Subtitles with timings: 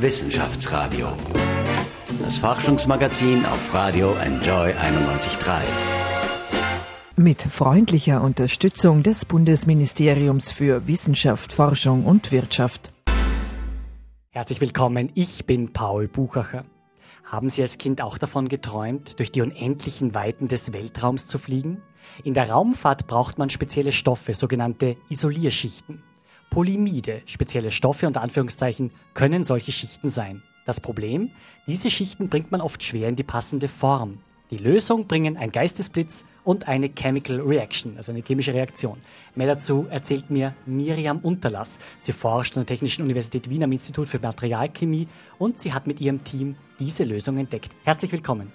[0.00, 1.08] Wissenschaftsradio.
[2.22, 5.60] Das Forschungsmagazin auf Radio Enjoy 91.3.
[7.16, 12.94] Mit freundlicher Unterstützung des Bundesministeriums für Wissenschaft, Forschung und Wirtschaft.
[14.30, 16.64] Herzlich willkommen, ich bin Paul Buchacher.
[17.24, 21.82] Haben Sie als Kind auch davon geträumt, durch die unendlichen Weiten des Weltraums zu fliegen?
[22.24, 26.02] In der Raumfahrt braucht man spezielle Stoffe, sogenannte Isolierschichten.
[26.50, 30.42] Polymide, spezielle Stoffe unter Anführungszeichen, können solche Schichten sein.
[30.66, 31.30] Das Problem?
[31.66, 34.18] Diese Schichten bringt man oft schwer in die passende Form.
[34.50, 38.98] Die Lösung bringen ein Geistesblitz und eine Chemical Reaction, also eine chemische Reaktion.
[39.36, 41.78] Mehr dazu erzählt mir Miriam Unterlass.
[42.00, 45.06] Sie forscht an der Technischen Universität Wien am Institut für Materialchemie
[45.38, 47.76] und sie hat mit ihrem Team diese Lösung entdeckt.
[47.84, 48.50] Herzlich willkommen.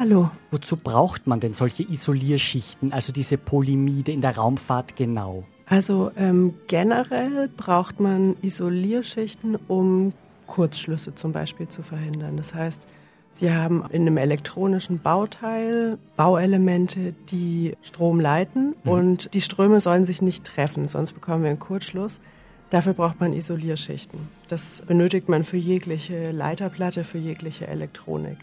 [0.00, 0.28] Hallo.
[0.50, 5.44] Wozu braucht man denn solche Isolierschichten, also diese Polymide in der Raumfahrt genau?
[5.72, 10.12] Also ähm, generell braucht man Isolierschichten, um
[10.46, 12.36] Kurzschlüsse zum Beispiel zu verhindern.
[12.36, 12.86] Das heißt,
[13.30, 18.90] Sie haben in einem elektronischen Bauteil Bauelemente, die Strom leiten mhm.
[18.90, 22.20] und die Ströme sollen sich nicht treffen, sonst bekommen wir einen Kurzschluss.
[22.68, 24.20] Dafür braucht man Isolierschichten.
[24.48, 28.36] Das benötigt man für jegliche Leiterplatte, für jegliche Elektronik.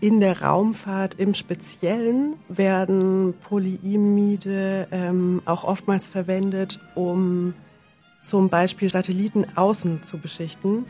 [0.00, 7.54] In der Raumfahrt im Speziellen werden Polyimide ähm, auch oftmals verwendet, um
[8.22, 10.84] zum Beispiel Satelliten außen zu beschichten.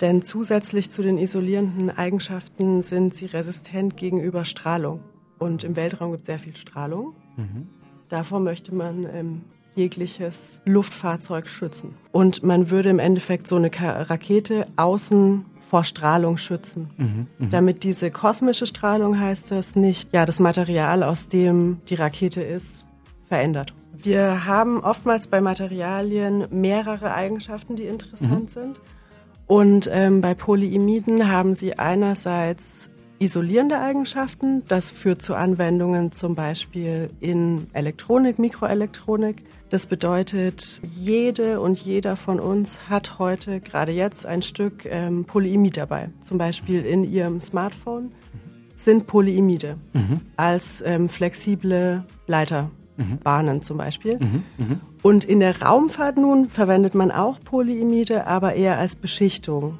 [0.00, 5.00] Denn zusätzlich zu den isolierenden Eigenschaften sind sie resistent gegenüber Strahlung.
[5.38, 7.14] Und im Weltraum gibt es sehr viel Strahlung.
[7.36, 7.68] Mhm.
[8.08, 9.42] Davor möchte man ähm,
[9.74, 11.94] jegliches Luftfahrzeug schützen.
[12.12, 16.90] Und man würde im Endeffekt so eine Rakete außen vor Strahlung schützen.
[16.96, 17.48] Mhm, mh.
[17.50, 22.84] Damit diese kosmische Strahlung, heißt das, nicht ja, das Material, aus dem die Rakete ist,
[23.26, 23.72] verändert.
[23.92, 28.60] Wir haben oftmals bei Materialien mehrere Eigenschaften, die interessant mhm.
[28.60, 28.80] sind.
[29.46, 34.62] Und ähm, bei Polyimiden haben sie einerseits isolierende Eigenschaften.
[34.68, 39.42] Das führt zu Anwendungen zum Beispiel in Elektronik, Mikroelektronik.
[39.74, 45.76] Das bedeutet, jede und jeder von uns hat heute, gerade jetzt, ein Stück ähm, Polyimid
[45.76, 46.10] dabei.
[46.20, 48.12] Zum Beispiel in ihrem Smartphone
[48.76, 50.20] sind Polyimide mhm.
[50.36, 53.62] als ähm, flexible Leiterbahnen mhm.
[53.62, 54.20] zum Beispiel.
[54.20, 54.44] Mhm.
[54.58, 54.80] mhm.
[55.02, 59.78] Und in der Raumfahrt nun verwendet man auch Polyimide, aber eher als Beschichtung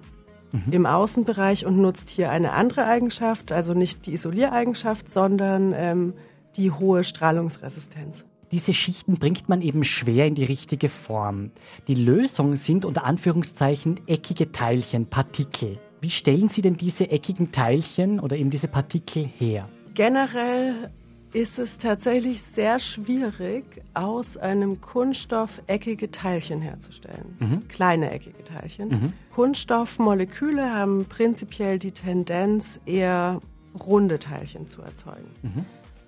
[0.50, 0.72] mhm.
[0.72, 6.14] im Außenbereich und nutzt hier eine andere Eigenschaft, also nicht die Isoliereigenschaft, sondern ähm,
[6.56, 8.24] die hohe Strahlungsresistenz.
[8.54, 11.50] Diese Schichten bringt man eben schwer in die richtige Form.
[11.88, 15.76] Die Lösung sind unter Anführungszeichen eckige Teilchen, Partikel.
[16.00, 19.68] Wie stellen Sie denn diese eckigen Teilchen oder eben diese Partikel her?
[19.94, 20.92] Generell
[21.32, 27.36] ist es tatsächlich sehr schwierig, aus einem Kunststoff eckige Teilchen herzustellen.
[27.40, 27.66] Mhm.
[27.66, 28.88] Kleine eckige Teilchen.
[28.88, 29.12] Mhm.
[29.32, 33.40] Kunststoffmoleküle haben prinzipiell die Tendenz, eher
[33.84, 35.26] runde Teilchen zu erzeugen.
[35.42, 35.64] Mhm.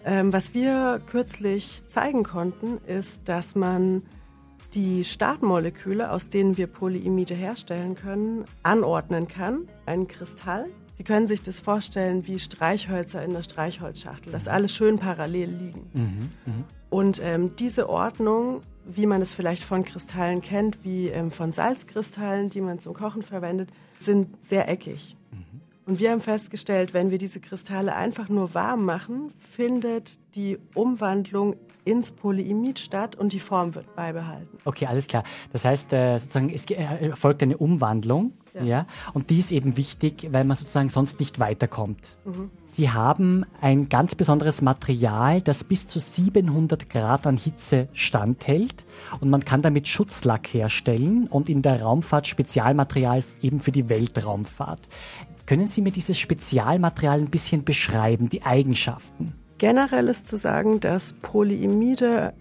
[0.06, 4.02] Ähm, was wir kürzlich zeigen konnten, ist, dass man
[4.72, 9.68] die Startmoleküle, aus denen wir Polyimide herstellen können, anordnen kann.
[9.84, 10.66] Ein Kristall.
[10.92, 15.90] Sie können sich das vorstellen wie Streichhölzer in der Streichholzschachtel, dass alle schön parallel liegen.
[15.92, 16.52] Mhm, mh.
[16.88, 22.48] Und ähm, diese Ordnung, wie man es vielleicht von Kristallen kennt, wie ähm, von Salzkristallen,
[22.48, 25.16] die man zum Kochen verwendet, sind sehr eckig.
[25.86, 31.54] Und wir haben festgestellt, wenn wir diese Kristalle einfach nur warm machen, findet die Umwandlung
[31.86, 34.58] ins Polyimid statt und die Form wird beibehalten.
[34.64, 35.22] Okay, alles klar.
[35.52, 38.64] Das heißt, äh, sozusagen, es äh, erfolgt eine Umwandlung, ja.
[38.64, 38.86] ja.
[39.14, 42.00] und die ist eben wichtig, weil man sozusagen sonst nicht weiterkommt.
[42.24, 42.50] Mhm.
[42.64, 48.84] Sie haben ein ganz besonderes Material, das bis zu 700 Grad an Hitze standhält
[49.20, 54.80] und man kann damit Schutzlack herstellen und in der Raumfahrt Spezialmaterial eben für die Weltraumfahrt.
[55.46, 59.32] Können Sie mir dieses Spezialmaterial ein bisschen beschreiben, die Eigenschaften?
[59.58, 62.34] Generell ist zu sagen, dass Polyimide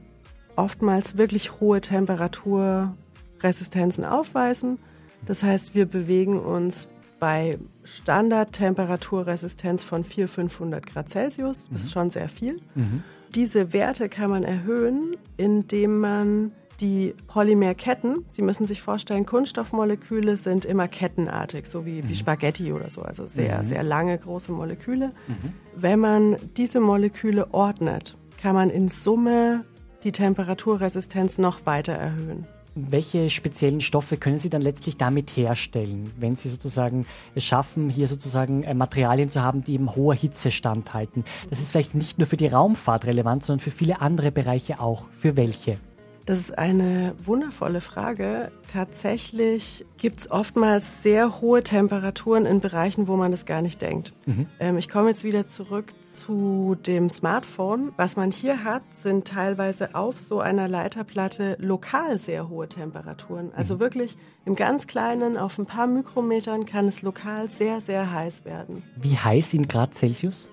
[0.55, 4.79] oftmals wirklich hohe Temperaturresistenzen aufweisen.
[5.25, 6.87] Das heißt, wir bewegen uns
[7.19, 11.69] bei Standardtemperaturresistenz von 400, 500 Grad Celsius.
[11.71, 11.91] Das ist mhm.
[11.91, 12.59] schon sehr viel.
[12.73, 13.03] Mhm.
[13.33, 16.51] Diese Werte kann man erhöhen, indem man
[16.81, 22.09] die Polymerketten, Sie müssen sich vorstellen, Kunststoffmoleküle sind immer kettenartig, so wie, mhm.
[22.09, 23.67] wie Spaghetti oder so, also sehr, mhm.
[23.67, 25.11] sehr lange, große Moleküle.
[25.27, 25.53] Mhm.
[25.75, 29.63] Wenn man diese Moleküle ordnet, kann man in Summe
[30.03, 32.45] die Temperaturresistenz noch weiter erhöhen.
[32.77, 38.09] Welche speziellen Stoffe können Sie dann letztlich damit herstellen, wenn Sie sozusagen es schaffen, hier
[38.09, 41.23] sozusagen äh, Materialien zu haben, die eben hoher Hitze standhalten?
[41.49, 45.07] Das ist vielleicht nicht nur für die Raumfahrt relevant, sondern für viele andere Bereiche auch.
[45.11, 45.77] Für welche?
[46.25, 48.51] Das ist eine wundervolle Frage.
[48.67, 54.11] Tatsächlich gibt es oftmals sehr hohe Temperaturen in Bereichen, wo man das gar nicht denkt.
[54.25, 54.47] Mhm.
[54.59, 57.91] Ähm, ich komme jetzt wieder zurück zu dem Smartphone.
[57.97, 63.51] Was man hier hat, sind teilweise auf so einer Leiterplatte lokal sehr hohe Temperaturen.
[63.55, 63.79] Also mhm.
[63.81, 68.81] wirklich im ganz kleinen, auf ein paar Mikrometern kann es lokal sehr, sehr heiß werden.
[68.95, 70.49] Wie heiß in Grad Celsius?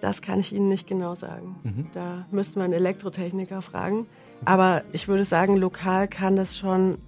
[0.00, 1.54] Das kann ich Ihnen nicht genau sagen.
[1.62, 1.86] Mhm.
[1.92, 4.08] Da müsste man Elektrotechniker fragen.
[4.44, 6.98] Aber ich würde sagen, lokal kann das schon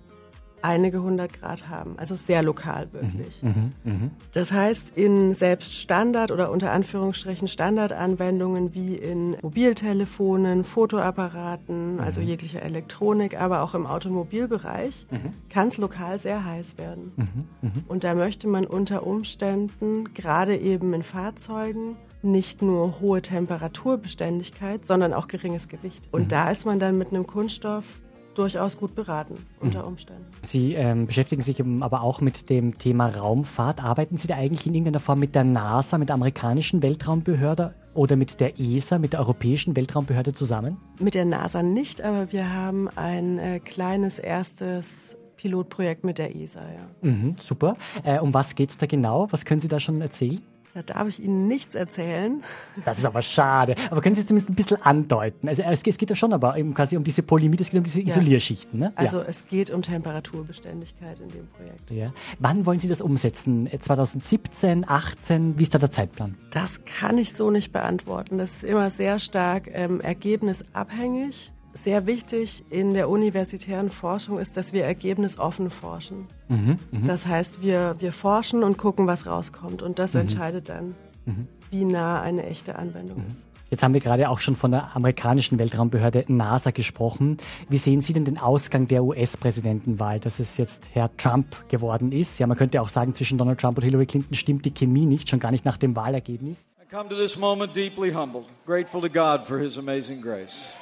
[0.65, 1.99] einige hundert Grad haben.
[1.99, 3.43] Also sehr lokal wirklich.
[3.43, 4.11] Mhm, mh, mh.
[4.33, 12.01] Das heißt, in selbst Standard oder unter Anführungsstrichen Standardanwendungen wie in Mobiltelefonen, Fotoapparaten, mhm.
[12.01, 15.35] also jeglicher Elektronik, aber auch im Automobilbereich, mhm.
[15.51, 17.13] kann es lokal sehr heiß werden.
[17.17, 17.29] Mhm,
[17.61, 17.85] mhm.
[17.87, 25.12] Und da möchte man unter Umständen, gerade eben in Fahrzeugen, nicht nur hohe Temperaturbeständigkeit, sondern
[25.12, 26.09] auch geringes Gewicht.
[26.11, 26.29] Und mhm.
[26.29, 28.00] da ist man dann mit einem Kunststoff
[28.35, 29.88] durchaus gut beraten unter mhm.
[29.88, 30.25] Umständen.
[30.43, 33.82] Sie ähm, beschäftigen sich aber auch mit dem Thema Raumfahrt.
[33.82, 38.17] Arbeiten Sie da eigentlich in irgendeiner Form mit der NASA, mit der amerikanischen Weltraumbehörde oder
[38.17, 40.77] mit der ESA, mit der europäischen Weltraumbehörde zusammen?
[40.99, 46.61] Mit der NASA nicht, aber wir haben ein äh, kleines erstes Pilotprojekt mit der ESA,
[46.61, 47.09] ja.
[47.09, 47.77] Mhm, super.
[48.03, 49.29] Äh, um was geht es da genau?
[49.31, 50.41] Was können Sie da schon erzählen?
[50.75, 52.43] Da darf ich Ihnen nichts erzählen.
[52.85, 53.76] Das ist aber schade.
[53.91, 55.47] Aber können Sie es zumindest ein bisschen andeuten?
[55.47, 58.00] Also es geht ja schon aber eben quasi um diese Polymid, es geht um diese
[58.00, 58.09] ja.
[58.09, 58.81] Isolierschichten.
[58.81, 58.93] Ne?
[58.97, 59.26] Also ja.
[59.29, 61.91] es geht um Temperaturbeständigkeit in dem Projekt.
[61.93, 62.12] Ja.
[62.41, 63.69] Wann wollen Sie das umsetzen?
[63.79, 65.61] 2017, 18?
[65.61, 66.35] Wie ist da der Zeitplan?
[66.50, 68.38] Das kann ich so nicht beantworten.
[68.38, 74.73] Das ist immer sehr stark ähm, ergebnisabhängig sehr wichtig in der universitären Forschung ist, dass
[74.73, 76.29] wir ergebnisoffen forschen.
[76.49, 77.06] Mhm, mh.
[77.06, 79.82] Das heißt, wir, wir forschen und gucken, was rauskommt.
[79.82, 80.21] Und das mhm.
[80.21, 80.94] entscheidet dann,
[81.26, 81.49] mhm.
[81.71, 83.26] wie nah eine echte Anwendung mhm.
[83.26, 83.47] ist.
[83.71, 87.38] Jetzt haben wir gerade auch schon von der amerikanischen Weltraumbehörde NASA gesprochen.
[87.69, 92.38] Wie sehen Sie denn den Ausgang der US-Präsidentenwahl, dass es jetzt Herr Trump geworden ist?
[92.38, 95.29] Ja, man könnte auch sagen, zwischen Donald Trump und Hillary Clinton stimmt die Chemie nicht,
[95.29, 96.69] schon gar nicht nach dem Wahlergebnis.
[96.81, 100.73] I come to this moment deeply humbled, grateful to God for his amazing grace.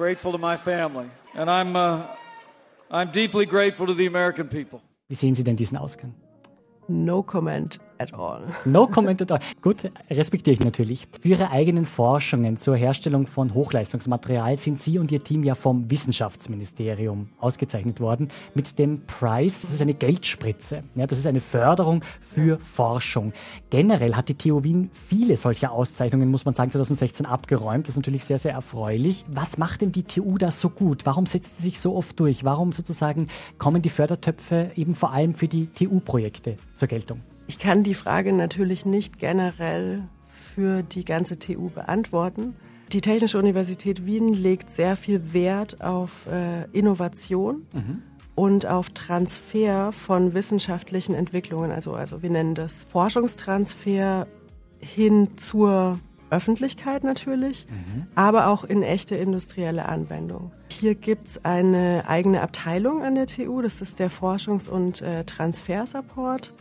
[0.00, 1.08] Grateful to my family.
[1.34, 2.06] And I'm, uh,
[2.90, 4.80] I'm deeply grateful to the American people.
[5.08, 6.14] Wie sehen Sie denn diesen Ausgang?
[6.88, 8.40] No comment at all.
[8.64, 9.40] No comment at all.
[9.62, 11.06] Gut, respektiere ich natürlich.
[11.20, 15.90] Für Ihre eigenen Forschungen zur Herstellung von Hochleistungsmaterial sind Sie und Ihr Team ja vom
[15.90, 19.62] Wissenschaftsministerium ausgezeichnet worden mit dem Prize.
[19.62, 20.82] Das ist eine Geldspritze.
[20.94, 23.32] Ja, das ist eine Förderung für Forschung.
[23.70, 27.86] Generell hat die TU Wien viele solcher Auszeichnungen, muss man sagen, 2016 abgeräumt.
[27.86, 29.24] Das ist natürlich sehr, sehr erfreulich.
[29.28, 31.06] Was macht denn die TU da so gut?
[31.06, 32.44] Warum setzt sie sich so oft durch?
[32.44, 37.20] Warum sozusagen kommen die Fördertöpfe eben vor allem für die TU-Projekte zur Geltung?
[37.50, 42.54] Ich kann die Frage natürlich nicht generell für die ganze TU beantworten.
[42.92, 48.02] Die Technische Universität Wien legt sehr viel Wert auf äh, Innovation mhm.
[48.36, 51.72] und auf Transfer von wissenschaftlichen Entwicklungen.
[51.72, 54.28] Also, also wir nennen das Forschungstransfer
[54.78, 55.98] hin zur
[56.30, 58.06] Öffentlichkeit natürlich, mhm.
[58.14, 60.52] aber auch in echte industrielle Anwendung.
[60.70, 65.24] Hier gibt es eine eigene Abteilung an der TU, das ist der Forschungs- und äh,
[65.24, 66.52] Transfersupport.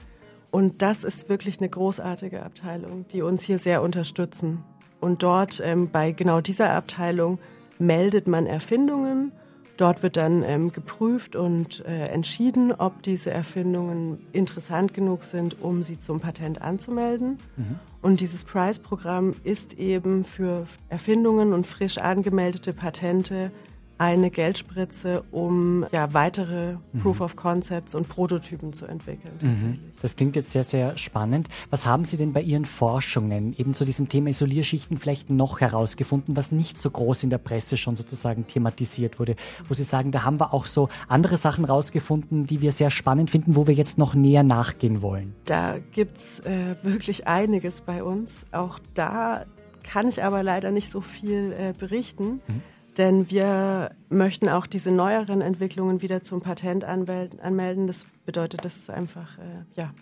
[0.51, 4.63] Und das ist wirklich eine großartige Abteilung, die uns hier sehr unterstützen.
[4.99, 7.39] Und dort ähm, bei genau dieser Abteilung
[7.77, 9.31] meldet man Erfindungen.
[9.77, 15.83] Dort wird dann ähm, geprüft und äh, entschieden, ob diese Erfindungen interessant genug sind, um
[15.83, 17.39] sie zum Patent anzumelden.
[17.55, 17.79] Mhm.
[18.01, 23.51] Und dieses Prize-Programm ist eben für Erfindungen und frisch angemeldete Patente
[23.99, 26.99] eine Geldspritze, um ja, weitere mhm.
[26.99, 29.33] Proof of Concepts und Prototypen zu entwickeln.
[29.41, 29.79] Mhm.
[30.01, 31.49] Das klingt jetzt sehr, sehr spannend.
[31.69, 36.37] Was haben Sie denn bei Ihren Forschungen eben zu diesem Thema Isolierschichten vielleicht noch herausgefunden,
[36.37, 39.35] was nicht so groß in der Presse schon sozusagen thematisiert wurde,
[39.67, 43.29] wo Sie sagen, da haben wir auch so andere Sachen herausgefunden, die wir sehr spannend
[43.29, 45.35] finden, wo wir jetzt noch näher nachgehen wollen?
[45.43, 48.45] Da gibt es äh, wirklich einiges bei uns.
[48.53, 49.45] Auch da
[49.83, 52.39] kann ich aber leider nicht so viel äh, berichten.
[52.47, 52.61] Mhm
[52.97, 57.87] denn wir möchten auch diese neueren Entwicklungen wieder zum Patent anmelden.
[57.87, 59.93] Das bedeutet, dass es einfach, äh, ja,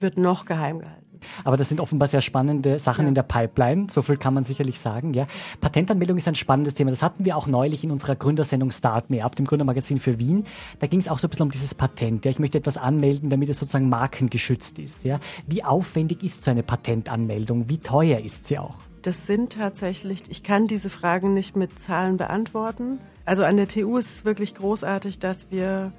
[0.00, 1.06] wird noch geheim gehalten.
[1.44, 3.08] Aber das sind offenbar sehr spannende Sachen ja.
[3.08, 3.86] in der Pipeline.
[3.90, 5.14] So viel kann man sicherlich sagen.
[5.14, 5.26] Ja.
[5.60, 6.90] Patentanmeldung ist ein spannendes Thema.
[6.90, 10.44] Das hatten wir auch neulich in unserer Gründersendung Start Me Up, dem Gründermagazin für Wien.
[10.78, 12.24] Da ging es auch so ein bisschen um dieses Patent.
[12.24, 12.30] Ja.
[12.30, 15.04] Ich möchte etwas anmelden, damit es sozusagen markengeschützt ist.
[15.04, 15.20] Ja.
[15.46, 17.68] Wie aufwendig ist so eine Patentanmeldung?
[17.68, 18.78] Wie teuer ist sie auch?
[19.06, 22.98] Das sind tatsächlich, ich kann diese Fragen nicht mit Zahlen beantworten.
[23.24, 25.92] Also an der TU ist es wirklich großartig, dass wir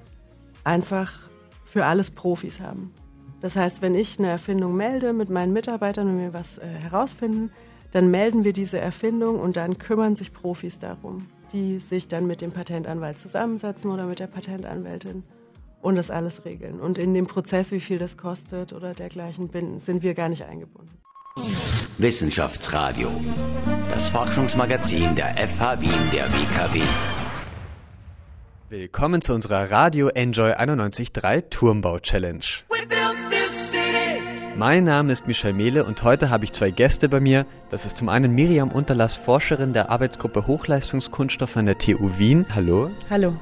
[0.66, 1.30] einfach
[1.64, 2.94] für alles Profis haben.
[3.40, 7.50] Das heißt, wenn ich eine Erfindung melde mit meinen Mitarbeitern und wir was äh, herausfinden,
[7.92, 12.42] dann melden wir diese Erfindung und dann kümmern sich Profis darum, die sich dann mit
[12.42, 15.24] dem Patentanwalt zusammensetzen oder mit der Patentanwältin
[15.82, 16.82] und das alles regeln.
[16.82, 19.50] Und in dem Prozess, wie viel das kostet oder dergleichen,
[19.80, 20.98] sind wir gar nicht eingebunden.
[22.00, 23.10] Wissenschaftsradio,
[23.90, 26.82] das Forschungsmagazin der FH Wien der WKW.
[28.70, 32.46] Willkommen zu unserer Radio Enjoy 91.3 Turmbau Challenge.
[34.56, 37.48] Mein Name ist Michel Mehle und heute habe ich zwei Gäste bei mir.
[37.72, 42.46] Das ist zum einen Miriam Unterlass, Forscherin der Arbeitsgruppe Hochleistungskunststoff an der TU Wien.
[42.54, 42.92] Hallo.
[43.10, 43.34] Hallo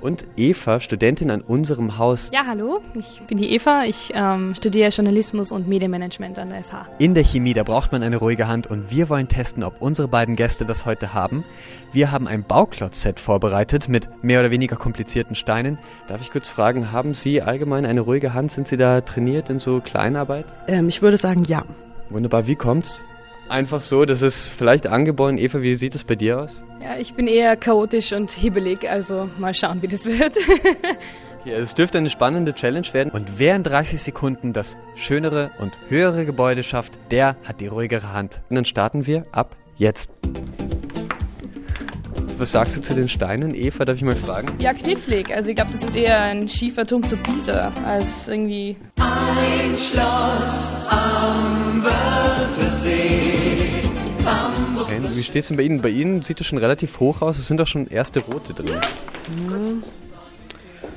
[0.00, 2.30] und Eva, Studentin an unserem Haus.
[2.32, 3.84] Ja, hallo, ich bin die Eva.
[3.84, 6.86] Ich ähm, studiere Journalismus und Medienmanagement an der FH.
[6.98, 10.08] In der Chemie, da braucht man eine ruhige Hand und wir wollen testen, ob unsere
[10.08, 11.44] beiden Gäste das heute haben.
[11.92, 15.78] Wir haben ein Bauklotz-Set vorbereitet mit mehr oder weniger komplizierten Steinen.
[16.08, 18.52] Darf ich kurz fragen, haben Sie allgemein eine ruhige Hand?
[18.52, 20.46] Sind Sie da trainiert in so Kleinarbeit?
[20.68, 21.64] Ähm, ich würde sagen, ja.
[22.08, 23.02] Wunderbar, wie kommt's?
[23.50, 25.36] Einfach so, das ist vielleicht angeboren.
[25.36, 26.62] Eva, wie sieht es bei dir aus?
[26.80, 30.36] Ja, ich bin eher chaotisch und hibbelig, also mal schauen, wie das wird.
[31.40, 33.10] okay, es dürfte eine spannende Challenge werden.
[33.10, 38.12] Und wer in 30 Sekunden das schönere und höhere Gebäude schafft, der hat die ruhigere
[38.12, 38.40] Hand.
[38.50, 40.08] Und dann starten wir ab jetzt.
[42.40, 43.84] Was sagst du zu den Steinen, Eva?
[43.84, 44.48] Darf ich mal fragen?
[44.62, 45.30] Ja, knifflig.
[45.30, 48.78] Also ich glaube, das wird eher ein Schieferturm zu Pisa als irgendwie...
[48.96, 53.20] Ein Schloss am Wörthersee.
[55.12, 55.82] Wie steht es denn bei Ihnen?
[55.82, 57.36] Bei Ihnen sieht es schon relativ hoch aus.
[57.36, 58.80] Es sind doch schon erste rote drin.
[59.28, 59.82] Mhm.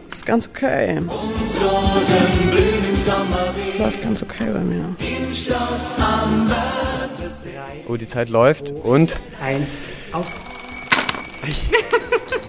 [0.10, 1.02] Das ist ganz okay.
[3.80, 4.96] Läuft ganz okay bei mir.
[7.90, 8.72] Oh, die Zeit läuft.
[8.72, 9.20] Und?
[9.42, 9.68] Eins.
[10.14, 10.63] Auf.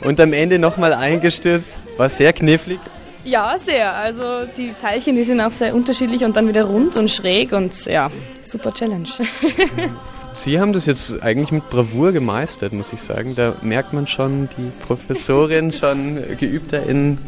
[0.02, 1.70] Und am Ende nochmal eingestürzt.
[1.96, 2.80] War sehr knifflig.
[3.24, 3.94] Ja, sehr.
[3.94, 7.86] Also die Teilchen, die sind auch sehr unterschiedlich und dann wieder rund und schräg und
[7.86, 8.10] ja,
[8.44, 9.08] super Challenge.
[10.34, 13.34] Sie haben das jetzt eigentlich mit Bravour gemeistert, muss ich sagen.
[13.36, 17.18] Da merkt man schon die Professorin schon geübter in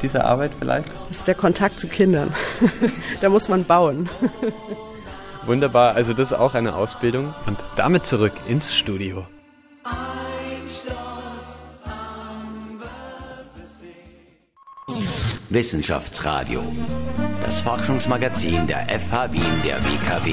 [0.00, 0.88] dieser Arbeit vielleicht.
[1.08, 2.32] Das ist der Kontakt zu Kindern.
[3.20, 4.08] da muss man bauen.
[5.44, 7.34] Wunderbar, also das ist auch eine Ausbildung.
[7.46, 9.26] Und damit zurück ins Studio.
[15.52, 16.62] Wissenschaftsradio,
[17.42, 20.32] das Forschungsmagazin der FH Wien der WKW.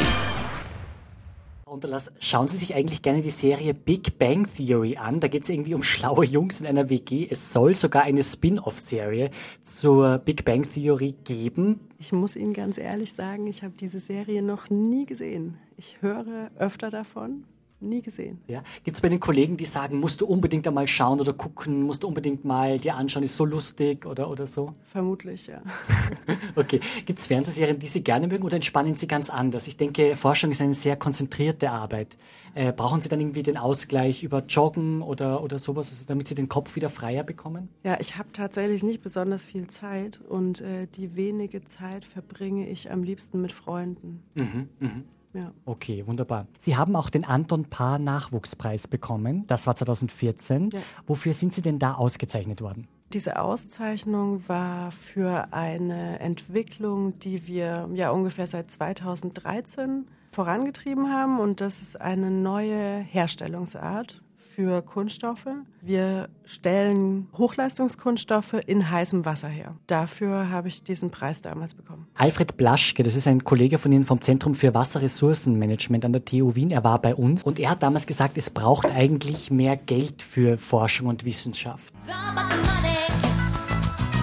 [1.66, 5.20] Unterlass, schauen Sie sich eigentlich gerne die Serie Big Bang Theory an.
[5.20, 7.28] Da geht es irgendwie um schlaue Jungs in einer WG.
[7.28, 9.32] Es soll sogar eine Spin-off-Serie
[9.64, 11.80] zur Big Bang Theory geben.
[11.98, 15.58] Ich muss Ihnen ganz ehrlich sagen, ich habe diese Serie noch nie gesehen.
[15.78, 17.44] Ich höre öfter davon,
[17.79, 18.41] Nie gesehen.
[18.48, 18.63] Ja.
[18.84, 22.01] Gibt es bei den Kollegen, die sagen, musst du unbedingt einmal schauen oder gucken, musst
[22.01, 24.74] du unbedingt mal dir anschauen, ist so lustig oder, oder so?
[24.86, 25.62] Vermutlich, ja.
[26.55, 26.79] okay.
[27.05, 29.67] Gibt es Fernsehserien, die Sie gerne mögen oder entspannen Sie ganz anders?
[29.67, 32.17] Ich denke, Forschung ist eine sehr konzentrierte Arbeit.
[32.55, 36.34] Äh, brauchen Sie dann irgendwie den Ausgleich über Joggen oder, oder sowas, also damit Sie
[36.34, 37.69] den Kopf wieder freier bekommen?
[37.84, 42.91] Ja, ich habe tatsächlich nicht besonders viel Zeit und äh, die wenige Zeit verbringe ich
[42.91, 44.24] am liebsten mit Freunden.
[44.34, 45.03] Mhm, mh.
[45.34, 45.51] Ja.
[45.65, 46.48] Okay, wunderbar.
[46.57, 49.46] Sie haben auch den Anton Paar Nachwuchspreis bekommen.
[49.48, 50.69] Das war 2014.
[50.72, 50.79] Ja.
[51.05, 52.88] Wofür sind Sie denn da ausgezeichnet worden?
[53.13, 61.39] Diese Auszeichnung war für eine Entwicklung, die wir ja ungefähr seit 2013 vorangetrieben haben.
[61.39, 64.22] Und das ist eine neue Herstellungsart
[64.58, 65.46] für Kunststoffe.
[65.84, 69.76] Wir stellen Hochleistungskunststoffe in heißem Wasser her.
[69.86, 72.08] Dafür habe ich diesen Preis damals bekommen.
[72.16, 76.56] Alfred Blaschke, das ist ein Kollege von Ihnen vom Zentrum für Wasserressourcenmanagement an der TU
[76.56, 76.72] Wien.
[76.72, 80.58] Er war bei uns und er hat damals gesagt, es braucht eigentlich mehr Geld für
[80.58, 81.94] Forschung und Wissenschaft.
[82.02, 82.14] So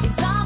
[0.03, 0.44] Wie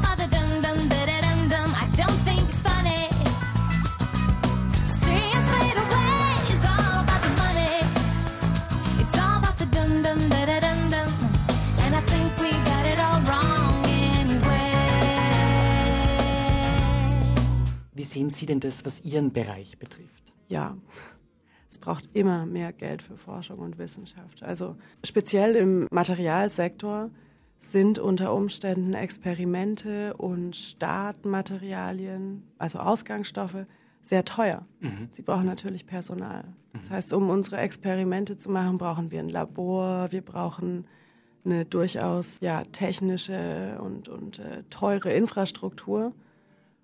[18.39, 20.33] Sie denn das, was Ihren Bereich betrifft?
[20.47, 20.77] Ja,
[21.69, 24.41] es braucht immer mehr Geld für Forschung und Wissenschaft.
[24.41, 27.11] Also speziell im Materialsektor
[27.59, 33.65] sind unter Umständen Experimente und Startmaterialien, also Ausgangsstoffe,
[34.01, 34.65] sehr teuer.
[34.79, 35.09] Mhm.
[35.11, 36.45] Sie brauchen natürlich Personal.
[36.73, 36.93] Das mhm.
[36.93, 40.85] heißt, um unsere Experimente zu machen, brauchen wir ein Labor, wir brauchen
[41.45, 46.13] eine durchaus ja, technische und, und äh, teure Infrastruktur.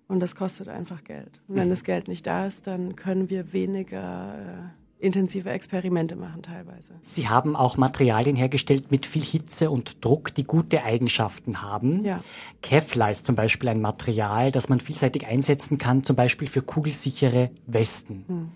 [0.08, 1.40] Und das kostet einfach Geld.
[1.48, 1.70] Und wenn mhm.
[1.70, 6.92] das Geld nicht da ist, dann können wir weniger äh, intensive Experimente machen teilweise.
[7.00, 12.04] Sie haben auch Materialien hergestellt mit viel Hitze und Druck, die gute Eigenschaften haben.
[12.04, 12.22] Ja.
[12.62, 17.50] Kevlar ist zum Beispiel ein Material, das man vielseitig einsetzen kann, zum Beispiel für kugelsichere
[17.66, 18.24] Westen.
[18.28, 18.50] Hm.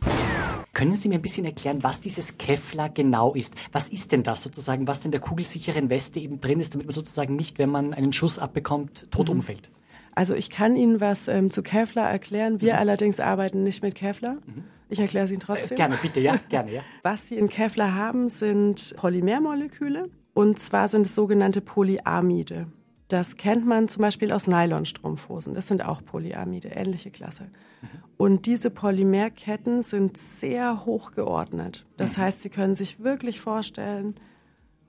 [0.73, 3.55] Können Sie mir ein bisschen erklären, was dieses Kevlar genau ist?
[3.73, 6.95] Was ist denn das sozusagen, was in der kugelsicheren Weste eben drin ist, damit man
[6.95, 9.37] sozusagen nicht, wenn man einen Schuss abbekommt, tot mhm.
[9.37, 9.71] umfällt?
[10.21, 12.61] Also ich kann Ihnen was ähm, zu Kevlar erklären.
[12.61, 12.81] Wir mhm.
[12.81, 14.35] allerdings arbeiten nicht mit Kevlar.
[14.35, 14.65] Mhm.
[14.91, 15.77] Ich erkläre es Ihnen trotzdem.
[15.77, 16.83] Äh, gerne, bitte, ja, gerne, ja.
[17.03, 20.11] Was Sie in Kevlar haben, sind Polymermoleküle.
[20.35, 22.67] Und zwar sind es sogenannte Polyamide.
[23.09, 25.55] Das kennt man zum Beispiel aus Nylonstrumpfhosen.
[25.55, 27.45] Das sind auch Polyamide, ähnliche Klasse.
[27.45, 27.89] Mhm.
[28.19, 31.87] Und diese Polymerketten sind sehr hoch geordnet.
[31.97, 32.23] Das mhm.
[32.23, 34.17] heißt, Sie können sich wirklich vorstellen,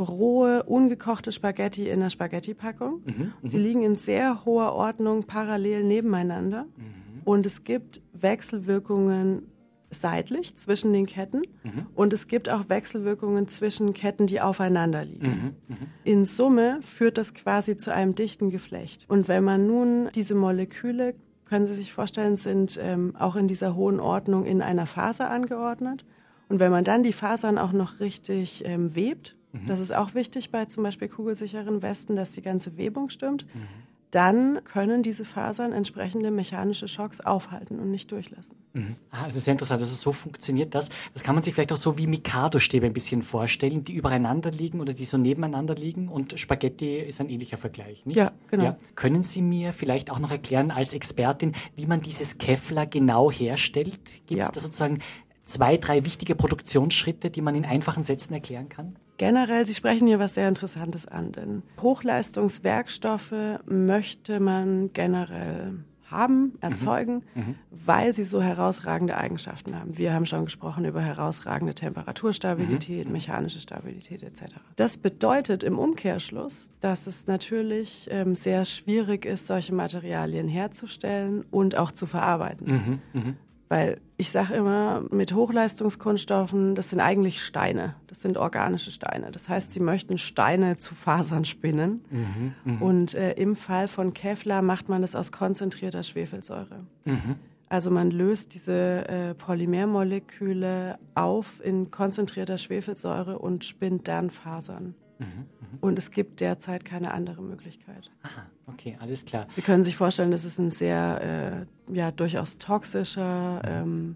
[0.01, 3.01] rohe, ungekochte Spaghetti in einer Spaghetti-Packung.
[3.05, 3.33] Mhm.
[3.43, 6.63] Sie liegen in sehr hoher Ordnung parallel nebeneinander.
[6.63, 7.21] Mhm.
[7.23, 9.47] Und es gibt Wechselwirkungen
[9.91, 11.87] seitlich zwischen den Ketten mhm.
[11.95, 15.27] und es gibt auch Wechselwirkungen zwischen Ketten, die aufeinander liegen.
[15.27, 15.75] Mhm.
[15.75, 15.87] Mhm.
[16.03, 19.05] In Summe führt das quasi zu einem dichten Geflecht.
[19.09, 21.13] Und wenn man nun diese Moleküle,
[21.45, 26.05] können Sie sich vorstellen, sind ähm, auch in dieser hohen Ordnung in einer Faser angeordnet.
[26.47, 29.67] Und wenn man dann die Fasern auch noch richtig ähm, webt, mhm.
[29.67, 33.67] das ist auch wichtig bei zum Beispiel kugelsicheren Westen, dass die ganze Webung stimmt, mhm
[34.11, 38.55] dann können diese Fasern entsprechende mechanische Schocks aufhalten und nicht durchlassen.
[38.73, 38.95] Mhm.
[39.09, 39.81] Ah, also sehr interessant.
[39.81, 40.89] Also so funktioniert das.
[41.13, 44.81] Das kann man sich vielleicht auch so wie Mikado-Stäbe ein bisschen vorstellen, die übereinander liegen
[44.81, 48.17] oder die so nebeneinander liegen und Spaghetti ist ein ähnlicher Vergleich, nicht?
[48.17, 48.63] Ja, genau.
[48.65, 48.77] Ja.
[48.95, 54.25] Können Sie mir vielleicht auch noch erklären als Expertin, wie man dieses Kevlar genau herstellt?
[54.27, 54.51] Gibt es ja.
[54.51, 54.99] da sozusagen
[55.45, 58.97] zwei, drei wichtige Produktionsschritte, die man in einfachen Sätzen erklären kann?
[59.21, 65.75] Generell, Sie sprechen hier was sehr Interessantes an, denn Hochleistungswerkstoffe möchte man generell
[66.05, 67.41] haben, erzeugen, mhm.
[67.41, 67.55] mhm.
[67.69, 69.95] weil sie so herausragende Eigenschaften haben.
[69.95, 73.13] Wir haben schon gesprochen über herausragende Temperaturstabilität, mhm.
[73.13, 74.55] mechanische Stabilität etc.
[74.75, 81.77] Das bedeutet im Umkehrschluss, dass es natürlich ähm, sehr schwierig ist, solche Materialien herzustellen und
[81.77, 82.99] auch zu verarbeiten.
[83.13, 83.35] Mhm.
[83.71, 87.95] Weil ich sage immer, mit Hochleistungskunststoffen, das sind eigentlich Steine.
[88.07, 89.31] Das sind organische Steine.
[89.31, 92.03] Das heißt, sie möchten Steine zu Fasern spinnen.
[92.09, 92.81] Mhm, mh.
[92.81, 96.81] Und äh, im Fall von Kevlar macht man das aus konzentrierter Schwefelsäure.
[97.05, 97.35] Mhm.
[97.69, 104.95] Also man löst diese äh, Polymermoleküle auf in konzentrierter Schwefelsäure und spinnt dann Fasern.
[105.21, 105.77] Mhm, mh.
[105.81, 108.11] Und es gibt derzeit keine andere Möglichkeit.
[108.23, 108.45] Aha.
[108.67, 109.47] Okay, alles klar.
[109.53, 114.15] Sie können sich vorstellen, das ist ein sehr, äh, ja, durchaus toxischer, ähm,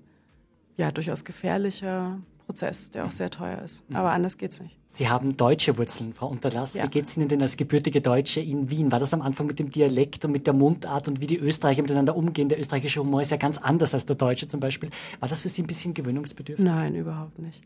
[0.78, 3.90] ja, durchaus gefährlicher Prozess, der auch sehr teuer ist.
[3.90, 3.96] Mhm.
[3.96, 4.78] Aber anders geht's nicht.
[4.88, 6.76] Sie haben deutsche Wurzeln, Frau Unterlass.
[6.76, 6.84] Ja.
[6.84, 8.92] Wie geht's Ihnen denn als gebürtige Deutsche in Wien?
[8.92, 11.82] War das am Anfang mit dem Dialekt und mit der Mundart und wie die Österreicher
[11.82, 12.50] miteinander umgehen?
[12.50, 14.90] Der österreichische Humor ist ja ganz anders als der deutsche zum Beispiel.
[15.20, 16.64] War das für Sie ein bisschen gewöhnungsbedürftig?
[16.64, 17.62] Nein, überhaupt nicht.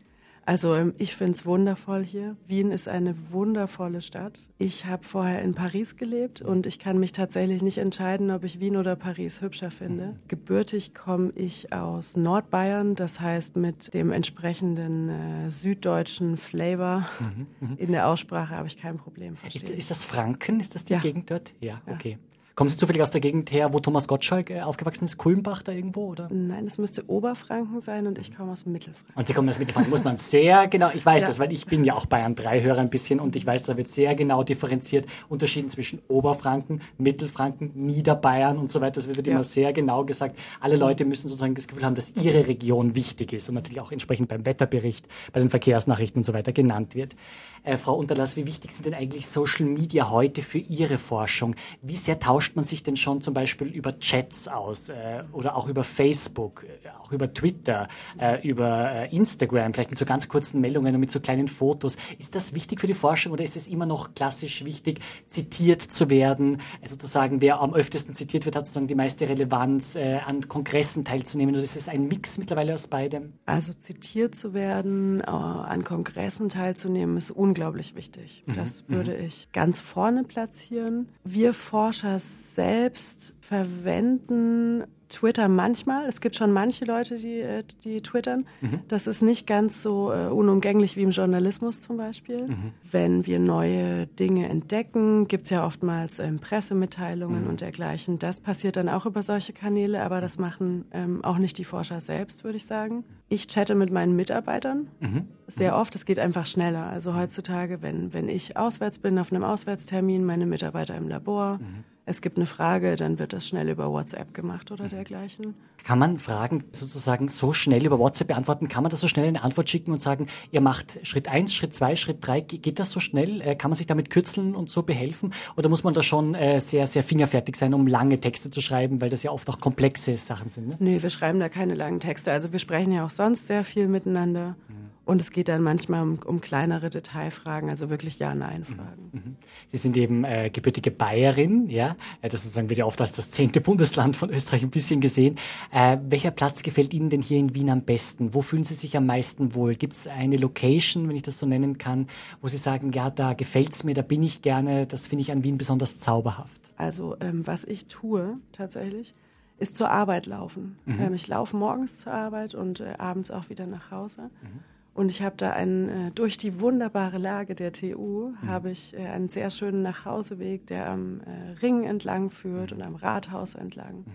[0.46, 2.36] Also ähm, ich finde es wundervoll hier.
[2.48, 4.40] Wien ist eine wundervolle Stadt.
[4.58, 8.60] Ich habe vorher in Paris gelebt und ich kann mich tatsächlich nicht entscheiden, ob ich
[8.60, 10.08] Wien oder Paris hübscher finde.
[10.08, 10.20] Mhm.
[10.28, 17.78] Gebürtig komme ich aus Nordbayern, das heißt mit dem entsprechenden äh, süddeutschen Flavor mhm, mhm.
[17.78, 19.36] in der Aussprache habe ich kein Problem.
[19.54, 20.60] Ist, ist, das Franken?
[20.60, 21.00] Ist das die ja.
[21.00, 21.54] Gegend dort?
[21.60, 22.18] Ja, okay.
[22.20, 22.29] Ja.
[22.60, 25.18] Kommen Sie zufällig aus der Gegend her, wo Thomas Gottschalk äh, aufgewachsen ist?
[25.18, 26.28] Kulmbach da irgendwo, oder?
[26.30, 29.16] Nein, das müsste Oberfranken sein und ich komme aus Mittelfranken.
[29.16, 31.28] Und Sie kommen aus Mittelfranken, muss man sehr genau, ich weiß ja.
[31.30, 33.78] das, weil ich bin ja auch Bayern 3 Hörer ein bisschen und ich weiß, da
[33.78, 38.96] wird sehr genau differenziert unterschieden zwischen Oberfranken, Mittelfranken, Niederbayern und so weiter.
[38.96, 39.36] Das wird ja.
[39.36, 40.38] immer sehr genau gesagt.
[40.60, 43.94] Alle Leute müssen sozusagen das Gefühl haben, dass ihre Region wichtig ist und natürlich auch
[43.94, 47.16] entsprechend beim Wetterbericht, bei den Verkehrsnachrichten und so weiter genannt wird.
[47.64, 51.56] Äh, Frau Unterlass, wie wichtig sind denn eigentlich Social Media heute für Ihre Forschung?
[51.82, 55.68] Wie sehr tauscht man sich denn schon zum Beispiel über Chats aus äh, oder auch
[55.68, 60.62] über Facebook, äh, auch über Twitter, äh, über äh, Instagram, vielleicht mit so ganz kurzen
[60.62, 61.98] Meldungen und mit so kleinen Fotos?
[62.18, 66.10] Ist das wichtig für die Forschung oder ist es immer noch klassisch wichtig, zitiert zu
[66.10, 66.62] werden?
[66.82, 71.04] Also sozusagen, wer am öftesten zitiert wird, hat sozusagen die meiste Relevanz, äh, an Kongressen
[71.06, 73.34] teilzunehmen oder ist es ein Mix mittlerweile aus beidem?
[73.46, 78.44] Also zitiert zu werden, an Kongressen teilzunehmen, ist un unglaublich wichtig.
[78.46, 78.54] Mhm.
[78.54, 78.94] Das mhm.
[78.94, 81.10] würde ich ganz vorne platzieren.
[81.24, 86.08] Wir Forscher selbst verwenden Twitter manchmal.
[86.08, 88.46] Es gibt schon manche Leute, die, äh, die twittern.
[88.62, 88.82] Mhm.
[88.88, 92.48] Das ist nicht ganz so uh, unumgänglich wie im Journalismus zum Beispiel.
[92.48, 92.72] Mhm.
[92.90, 97.50] Wenn wir neue Dinge entdecken, gibt es ja oftmals ähm, Pressemitteilungen mhm.
[97.50, 98.20] und dergleichen.
[98.20, 102.00] Das passiert dann auch über solche Kanäle, aber das machen ähm, auch nicht die Forscher
[102.00, 103.04] selbst, würde ich sagen.
[103.28, 105.28] Ich chatte mit meinen Mitarbeitern mhm.
[105.48, 105.96] sehr oft.
[105.96, 106.86] Es geht einfach schneller.
[106.86, 111.84] Also heutzutage, wenn, wenn ich auswärts bin, auf einem Auswärtstermin, meine Mitarbeiter im Labor, mhm
[112.10, 115.54] es gibt eine Frage, dann wird das schnell über WhatsApp gemacht oder dergleichen.
[115.84, 118.68] Kann man Fragen sozusagen so schnell über WhatsApp beantworten?
[118.68, 121.76] Kann man das so schnell eine Antwort schicken und sagen, ihr macht Schritt eins, Schritt
[121.76, 122.42] zwei, Schritt drei?
[122.42, 123.42] Geht das so schnell?
[123.42, 125.34] Äh, kann man sich damit kürzeln und so behelfen?
[125.56, 129.02] Oder muss man da schon äh, sehr, sehr fingerfertig sein, um lange Texte zu schreiben,
[129.02, 130.68] weil das ja oft auch komplexe Sachen sind?
[130.68, 130.76] Ne?
[130.80, 132.32] Nee, wir schreiben da keine langen Texte.
[132.32, 134.56] Also wir sprechen ja auch sonst sehr viel miteinander.
[134.68, 134.89] Mhm.
[135.10, 139.10] Und es geht dann manchmal um, um kleinere Detailfragen, also wirklich Ja-Nein-Fragen.
[139.12, 139.20] Mhm.
[139.20, 139.36] mhm.
[139.66, 141.96] Sie sind eben äh, gebürtige Bayerin, ja.
[142.22, 145.40] Äh, das sozusagen wird ja oft als das zehnte Bundesland von Österreich ein bisschen gesehen.
[145.72, 148.36] Äh, welcher Platz gefällt Ihnen denn hier in Wien am besten?
[148.36, 149.74] Wo fühlen Sie sich am meisten wohl?
[149.74, 152.08] Gibt es eine Location, wenn ich das so nennen kann,
[152.42, 155.32] wo Sie sagen, ja, da gefällt es mir, da bin ich gerne, das finde ich
[155.32, 156.72] an Wien besonders zauberhaft?
[156.78, 159.16] Also ähm, was ich tue tatsächlich,
[159.58, 160.78] ist zur Arbeit laufen.
[160.86, 161.00] Mhm.
[161.02, 164.30] Ähm, ich laufe morgens zur Arbeit und äh, abends auch wieder nach Hause.
[164.44, 164.60] Mhm.
[165.00, 168.48] Und ich habe da einen, äh, durch die wunderbare Lage der TU, mhm.
[168.50, 172.78] habe ich äh, einen sehr schönen Nachhauseweg, der am äh, Ring entlang führt mhm.
[172.78, 174.00] und am Rathaus entlang.
[174.00, 174.12] Mhm.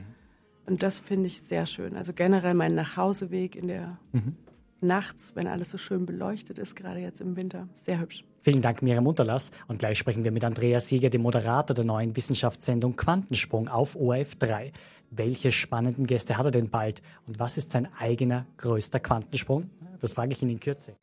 [0.67, 1.97] Und das finde ich sehr schön.
[1.97, 4.37] Also generell mein Nachhauseweg in der mhm.
[4.83, 8.23] nachts, wenn alles so schön beleuchtet ist, gerade jetzt im Winter, sehr hübsch.
[8.43, 9.53] Vielen Dank, Miriam Unterlass.
[9.69, 14.35] Und gleich sprechen wir mit Andreas Sieger, dem Moderator der neuen Wissenschaftssendung Quantensprung auf ORF
[14.35, 14.71] 3.
[15.11, 17.01] Welche spannenden Gäste hat er denn bald?
[17.27, 19.71] Und was ist sein eigener größter Quantensprung?
[20.01, 20.97] Das frage ich ihn in Kürze.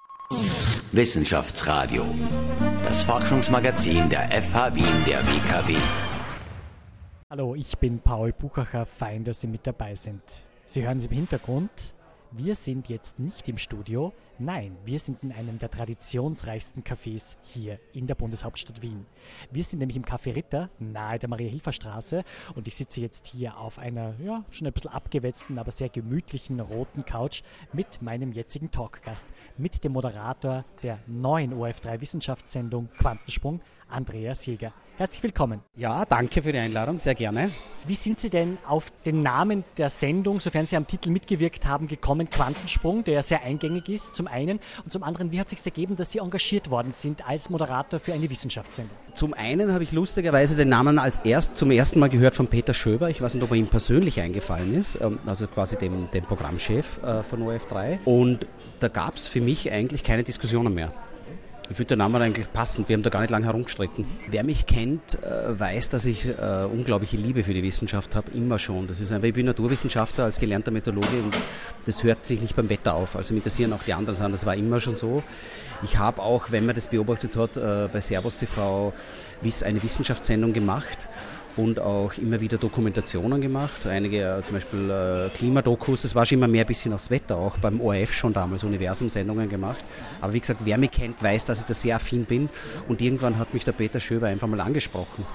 [0.92, 2.06] Wissenschaftsradio.
[2.84, 5.76] Das Forschungsmagazin der FH Wien der WKW.
[7.30, 8.86] Hallo, ich bin Paul Buchacher.
[8.86, 10.22] Fein, dass Sie mit dabei sind.
[10.66, 11.72] Sie hören es im Hintergrund.
[12.34, 17.78] Wir sind jetzt nicht im Studio, nein, wir sind in einem der traditionsreichsten Cafés hier
[17.92, 19.06] in der Bundeshauptstadt Wien.
[19.52, 22.24] Wir sind nämlich im Café Ritter nahe der Maria-Hilfer-Straße
[22.56, 26.62] und ich sitze jetzt hier auf einer, ja, schon ein bisschen abgewetzten, aber sehr gemütlichen
[26.62, 33.60] roten Couch mit meinem jetzigen Talkgast, mit dem Moderator der neuen OF3 Wissenschaftssendung Quantensprung,
[33.92, 34.74] Andreas Jäger.
[34.98, 35.62] Herzlich willkommen.
[35.76, 37.50] Ja, danke für die Einladung, sehr gerne.
[37.88, 41.88] Wie sind Sie denn auf den Namen der Sendung, sofern Sie am Titel mitgewirkt haben,
[41.88, 42.30] gekommen?
[42.30, 44.60] Quantensprung, der ja sehr eingängig ist, zum einen.
[44.84, 48.00] Und zum anderen, wie hat es sich ergeben, dass Sie engagiert worden sind als Moderator
[48.00, 48.96] für eine Wissenschaftssendung?
[49.16, 52.76] Zum einen habe ich lustigerweise den Namen als erst zum ersten Mal gehört von Peter
[52.76, 53.10] Schöber.
[53.10, 57.02] Ich weiß nicht, ob er ihm persönlich eingefallen ist, ähm, also quasi dem, dem Programmchef
[57.02, 58.00] äh, von OF3.
[58.06, 58.46] Und
[58.80, 60.94] da gab es für mich eigentlich keine Diskussionen mehr.
[61.72, 62.90] Ich finde den Namen eigentlich passend.
[62.90, 64.06] Wir haben da gar nicht lange herumgestritten.
[64.30, 68.60] Wer mich kennt, äh, weiß, dass ich äh, unglaubliche Liebe für die Wissenschaft habe, immer
[68.60, 68.88] schon.
[68.88, 71.34] Das ist einfach, ich bin Naturwissenschaftler als gelernter Meteorologe und
[71.86, 73.16] das hört sich nicht beim Wetter auf.
[73.16, 74.34] Also mich interessieren auch die anderen Sachen.
[74.34, 75.24] Das war immer schon so.
[75.82, 78.92] Ich habe auch, wenn man das beobachtet hat, äh, bei Servus TV
[79.64, 81.08] eine Wissenschaftssendung gemacht
[81.58, 83.86] und auch immer wieder Dokumentationen gemacht.
[83.86, 87.38] Einige äh, zum Beispiel äh, Klimadokus, das war schon immer mehr ein bisschen aufs Wetter,
[87.38, 89.84] auch beim ORF schon damals Universum-Sendungen gemacht.
[90.22, 92.50] Aber wie gesagt, wer mich kennt, weiß, dass ich da sehr affin bin
[92.88, 95.26] und irgendwann hat mich der Peter Schöber einfach mal angesprochen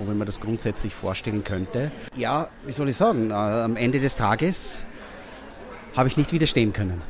[0.00, 1.90] ob mir das grundsätzlich vorstellen könnte.
[2.16, 4.86] Ja, wie soll ich sagen, äh, am Ende des Tages
[5.94, 7.02] habe ich nicht widerstehen können.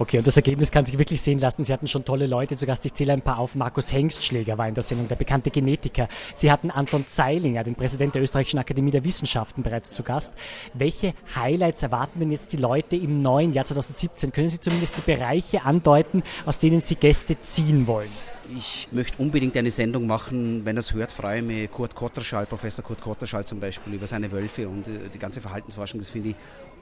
[0.00, 1.62] Okay, und das Ergebnis kann sich wirklich sehen lassen.
[1.62, 2.86] Sie hatten schon tolle Leute zu Gast.
[2.86, 3.54] Ich zähle ein paar auf.
[3.54, 6.08] Markus Hengstschläger war in der Sendung, der bekannte Genetiker.
[6.34, 10.32] Sie hatten Anton Zeilinger, den Präsident der Österreichischen Akademie der Wissenschaften, bereits zu Gast.
[10.72, 14.32] Welche Highlights erwarten denn jetzt die Leute im neuen Jahr 2017?
[14.32, 18.08] Können Sie zumindest die Bereiche andeuten, aus denen Sie Gäste ziehen wollen?
[18.56, 21.70] Ich möchte unbedingt eine Sendung machen, wenn es hört, freue ich mich.
[21.70, 26.00] Kurt Kotterschall, Professor Kurt Kotterschall zum Beispiel, über seine Wölfe und äh, die ganze Verhaltensforschung,
[26.00, 26.36] das finde ich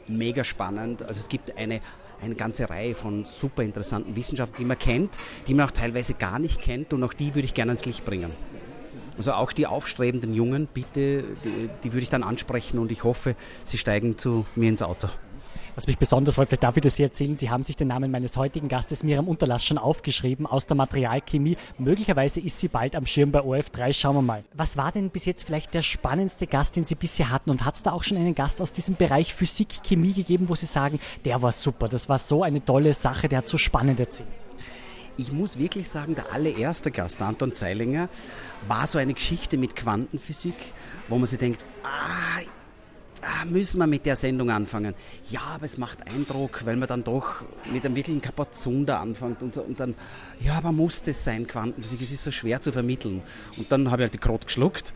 [0.08, 1.02] mega spannend.
[1.02, 1.80] Also es gibt eine,
[2.22, 6.38] eine ganze Reihe von super interessanten Wissenschaften, die man kennt, die man auch teilweise gar
[6.38, 8.30] nicht kennt und auch die würde ich gerne ans Licht bringen.
[9.16, 13.34] Also auch die aufstrebenden Jungen, bitte, die, die würde ich dann ansprechen und ich hoffe,
[13.64, 15.08] sie steigen zu mir ins Auto.
[15.78, 18.10] Was mich besonders freut, vielleicht darf ich das hier erzählen, Sie haben sich den Namen
[18.10, 21.56] meines heutigen Gastes Miriam Unterlass schon aufgeschrieben aus der Materialchemie.
[21.78, 23.92] Möglicherweise ist sie bald am Schirm bei OF3.
[23.92, 24.44] Schauen wir mal.
[24.54, 27.50] Was war denn bis jetzt vielleicht der spannendste Gast, den Sie bisher hatten?
[27.50, 30.56] Und hat es da auch schon einen Gast aus diesem Bereich Physik, Chemie gegeben, wo
[30.56, 34.00] Sie sagen, der war super, das war so eine tolle Sache, der hat so spannend
[34.00, 34.28] erzählt?
[35.16, 38.08] Ich muss wirklich sagen, der allererste Gast, Anton Zeilinger,
[38.66, 40.56] war so eine Geschichte mit Quantenphysik,
[41.06, 42.40] wo man sich denkt, ah,
[43.22, 44.94] ah, müssen wir mit der Sendung anfangen.
[45.30, 49.56] Ja, aber es macht Eindruck, weil man dann doch mit einem wirklichen Kapazunder anfängt und,
[49.56, 49.94] und dann,
[50.40, 53.22] ja, aber muss das sein, Quantenphysik, es ist so schwer zu vermitteln.
[53.56, 54.92] Und dann habe ich halt die Krot geschluckt.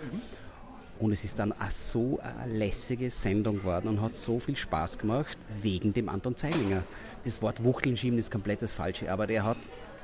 [0.99, 4.99] Und es ist dann eine so eine lässige Sendung geworden und hat so viel Spaß
[4.99, 6.85] gemacht wegen dem Anton Zeilinger.
[7.25, 9.59] Das Wort Wuchteln schieben ist komplett das Falsche, aber der hat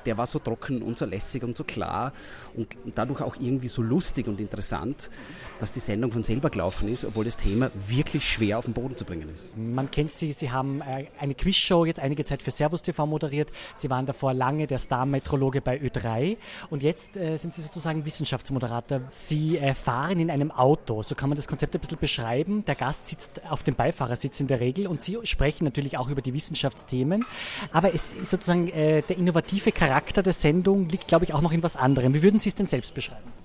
[0.06, 2.12] der war so trocken und so lässig und so klar
[2.54, 5.10] und dadurch auch irgendwie so lustig und interessant,
[5.58, 8.96] dass die Sendung von selber gelaufen ist, obwohl das Thema wirklich schwer auf den Boden
[8.96, 9.50] zu bringen ist.
[9.56, 13.50] Man kennt Sie, Sie haben äh, eine Quizshow jetzt einige Zeit für Servus TV moderiert.
[13.74, 16.36] Sie waren davor lange der Star-Metrologe bei Ö3
[16.70, 19.02] und jetzt äh, sind Sie sozusagen Wissenschaftsmoderator.
[19.10, 22.64] Sie äh, fahren in einem Auto, so kann man das Konzept ein bisschen beschreiben.
[22.64, 26.22] Der Gast sitzt auf dem Beifahrersitz in der Regel und Sie sprechen natürlich auch über
[26.22, 27.24] die Wissenschaftsthemen,
[27.72, 31.62] aber es ist sozusagen der innovative Charakter der Sendung liegt, glaube ich, auch noch in
[31.62, 32.14] was anderem.
[32.14, 33.37] Wie würden Sie es denn selbst beschreiben?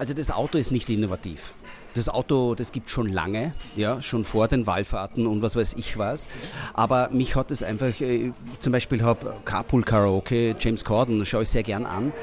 [0.00, 1.52] Also das Auto ist nicht innovativ.
[1.92, 5.98] Das Auto, das gibt schon lange, ja, schon vor den Wallfahrten und was weiß ich
[5.98, 6.26] was.
[6.72, 11.42] Aber mich hat es einfach, äh, ich zum Beispiel habe Carpool Karaoke, James Corden, schaue
[11.42, 12.14] ich sehr gern an.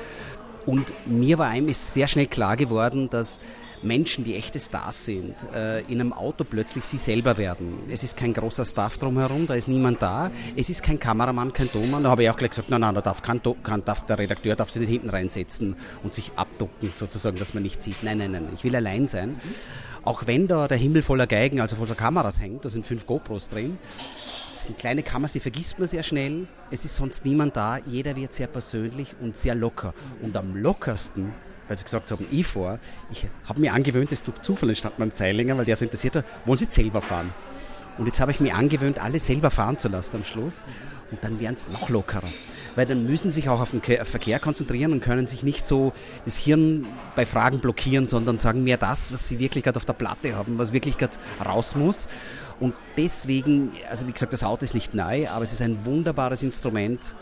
[0.65, 3.39] Und mir war einem sehr schnell klar geworden, dass
[3.83, 7.79] Menschen, die echte Stars sind, äh, in einem Auto plötzlich sie selber werden.
[7.89, 10.31] Es ist kein großer Staff drumherum, da ist niemand da.
[10.55, 12.03] Es ist kein Kameramann, kein Tonmann.
[12.03, 14.55] Da habe ich auch gleich gesagt, nein, nein, da darf, kein, kann, darf der Redakteur
[14.55, 18.03] darf sich nicht hinten reinsetzen und sich abducken, sozusagen, dass man nicht sieht.
[18.03, 19.37] Nein, nein, nein, ich will allein sein.
[20.03, 23.49] Auch wenn da der Himmel voller Geigen, also voller Kameras hängt, da sind fünf GoPros
[23.49, 23.77] drin.
[24.51, 26.47] Das sind kleine Kameras, die vergisst man sehr schnell.
[26.71, 27.77] Es ist sonst niemand da.
[27.85, 29.93] Jeder wird sehr persönlich und sehr locker.
[30.21, 31.33] Und am lockersten
[31.67, 32.79] weil sie gesagt haben, ich fahre.
[33.11, 36.25] Ich habe mir angewöhnt, das durch Zufall entstand beim Zeilinger, weil der so interessiert hat,
[36.45, 37.33] wollen Sie selber fahren?
[37.97, 40.63] Und jetzt habe ich mir angewöhnt, alle selber fahren zu lassen am Schluss.
[41.09, 42.27] Und dann werden es noch lockerer.
[42.75, 45.93] Weil dann müssen sie sich auch auf den Verkehr konzentrieren und können sich nicht so
[46.25, 49.93] das Hirn bei Fragen blockieren, sondern sagen mehr das, was sie wirklich gerade auf der
[49.93, 52.07] Platte haben, was wirklich gerade raus muss.
[52.59, 56.43] Und deswegen, also wie gesagt, das Auto ist nicht neu, aber es ist ein wunderbares
[56.43, 57.15] Instrument,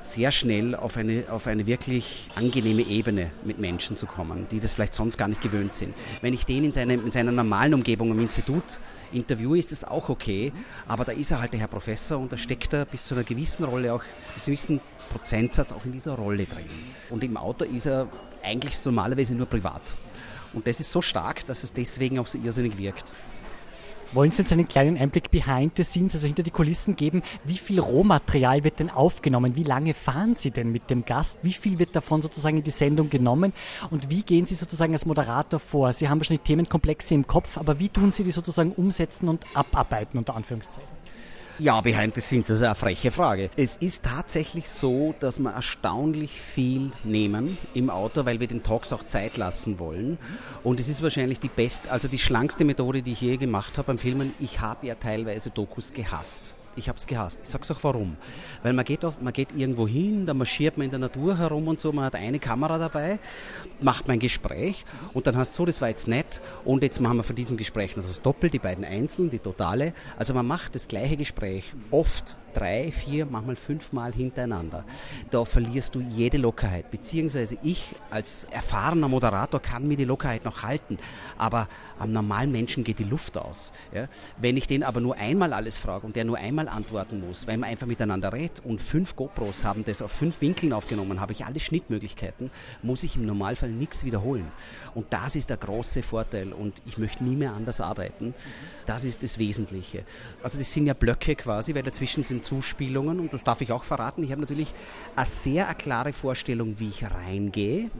[0.00, 4.74] sehr schnell auf eine, auf eine wirklich angenehme Ebene mit Menschen zu kommen, die das
[4.74, 5.94] vielleicht sonst gar nicht gewöhnt sind.
[6.20, 8.80] Wenn ich den in, seine, in seiner normalen Umgebung im Institut
[9.12, 10.52] interviewe, ist das auch okay,
[10.86, 13.24] aber da ist er halt der Herr Professor und da steckt er bis zu einer
[13.24, 14.02] gewissen Rolle auch,
[14.34, 14.80] bis zu einem gewissen
[15.10, 16.66] Prozentsatz auch in dieser Rolle drin.
[17.10, 18.08] Und im Auto ist er
[18.42, 19.82] eigentlich normalerweise nur privat.
[20.52, 23.12] Und das ist so stark, dass es deswegen auch so irrsinnig wirkt.
[24.12, 27.22] Wollen Sie uns einen kleinen Einblick behind the scenes, also hinter die Kulissen geben?
[27.44, 29.54] Wie viel Rohmaterial wird denn aufgenommen?
[29.54, 31.38] Wie lange fahren Sie denn mit dem Gast?
[31.42, 33.52] Wie viel wird davon sozusagen in die Sendung genommen?
[33.90, 35.92] Und wie gehen Sie sozusagen als Moderator vor?
[35.92, 40.16] Sie haben wahrscheinlich Themenkomplexe im Kopf, aber wie tun Sie die sozusagen umsetzen und abarbeiten,
[40.16, 40.97] unter Anführungszeichen?
[41.60, 43.50] Ja, behind the scenes, das ist eine freche Frage.
[43.56, 48.92] Es ist tatsächlich so, dass wir erstaunlich viel nehmen im Auto, weil wir den Talks
[48.92, 50.18] auch Zeit lassen wollen.
[50.62, 53.88] Und es ist wahrscheinlich die beste, also die schlankste Methode, die ich je gemacht habe
[53.88, 54.34] beim Filmen.
[54.38, 56.54] Ich habe ja teilweise Dokus gehasst.
[56.78, 57.40] Ich habe es gehasst.
[57.42, 58.16] Ich sag's auch warum.
[58.62, 61.66] Weil man geht, auf, man geht irgendwo hin, da marschiert man in der Natur herum
[61.66, 63.18] und so, man hat eine Kamera dabei,
[63.80, 67.16] macht mein Gespräch und dann hast du so, das war jetzt nett und jetzt machen
[67.16, 69.92] wir von diesem Gespräch noch das Doppel, die beiden Einzelnen, die Totale.
[70.16, 74.84] Also man macht das gleiche Gespräch oft drei, vier, manchmal fünfmal hintereinander.
[75.30, 76.90] Da verlierst du jede Lockerheit.
[76.90, 80.98] Beziehungsweise ich als erfahrener Moderator kann mir die Lockerheit noch halten,
[81.36, 81.68] aber
[81.98, 83.72] am normalen Menschen geht die Luft aus.
[83.92, 84.08] Ja?
[84.38, 87.58] Wenn ich den aber nur einmal alles frage und der nur einmal antworten muss, weil
[87.58, 91.44] man einfach miteinander redet und fünf GoPros haben das auf fünf Winkeln aufgenommen, habe ich
[91.44, 92.50] alle Schnittmöglichkeiten,
[92.82, 94.48] muss ich im Normalfall nichts wiederholen.
[94.94, 98.34] Und das ist der große Vorteil und ich möchte nie mehr anders arbeiten.
[98.86, 100.02] Das ist das Wesentliche.
[100.42, 103.84] Also das sind ja Blöcke quasi, weil dazwischen sind Zuspielungen und das darf ich auch
[103.84, 104.22] verraten.
[104.22, 104.72] Ich habe natürlich
[105.14, 107.90] eine sehr eine klare Vorstellung, wie ich reingehe.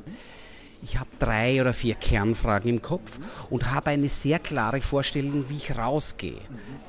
[0.82, 3.18] Ich habe drei oder vier Kernfragen im Kopf
[3.50, 6.40] und habe eine sehr klare Vorstellung, wie ich rausgehe.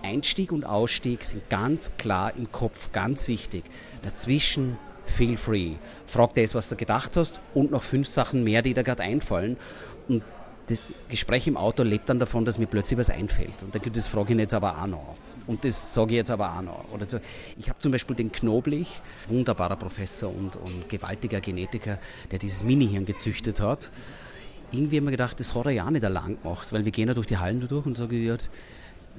[0.04, 3.64] Einstieg und Ausstieg sind ganz klar im Kopf, ganz wichtig.
[4.04, 5.74] Dazwischen feel free.
[6.06, 9.58] Frag das, was du gedacht hast und noch fünf Sachen mehr, die dir gerade einfallen.
[10.08, 10.24] Und
[10.68, 13.64] das Gespräch im Auto lebt dann davon, dass mir plötzlich was einfällt.
[13.64, 15.16] Und dann das frage ich jetzt aber auch noch.
[15.50, 16.86] Und das sage ich jetzt aber auch noch.
[16.94, 17.20] Oder so.
[17.58, 21.98] Ich habe zum Beispiel den Knoblich, wunderbarer Professor und, und gewaltiger Genetiker,
[22.30, 23.90] der dieses Mini-Hirn gezüchtet hat.
[24.72, 27.16] Irgendwie haben wir gedacht, das hat er ja nicht allein gemacht, weil wir gehen ja
[27.16, 28.12] durch die Hallen durch und sagen,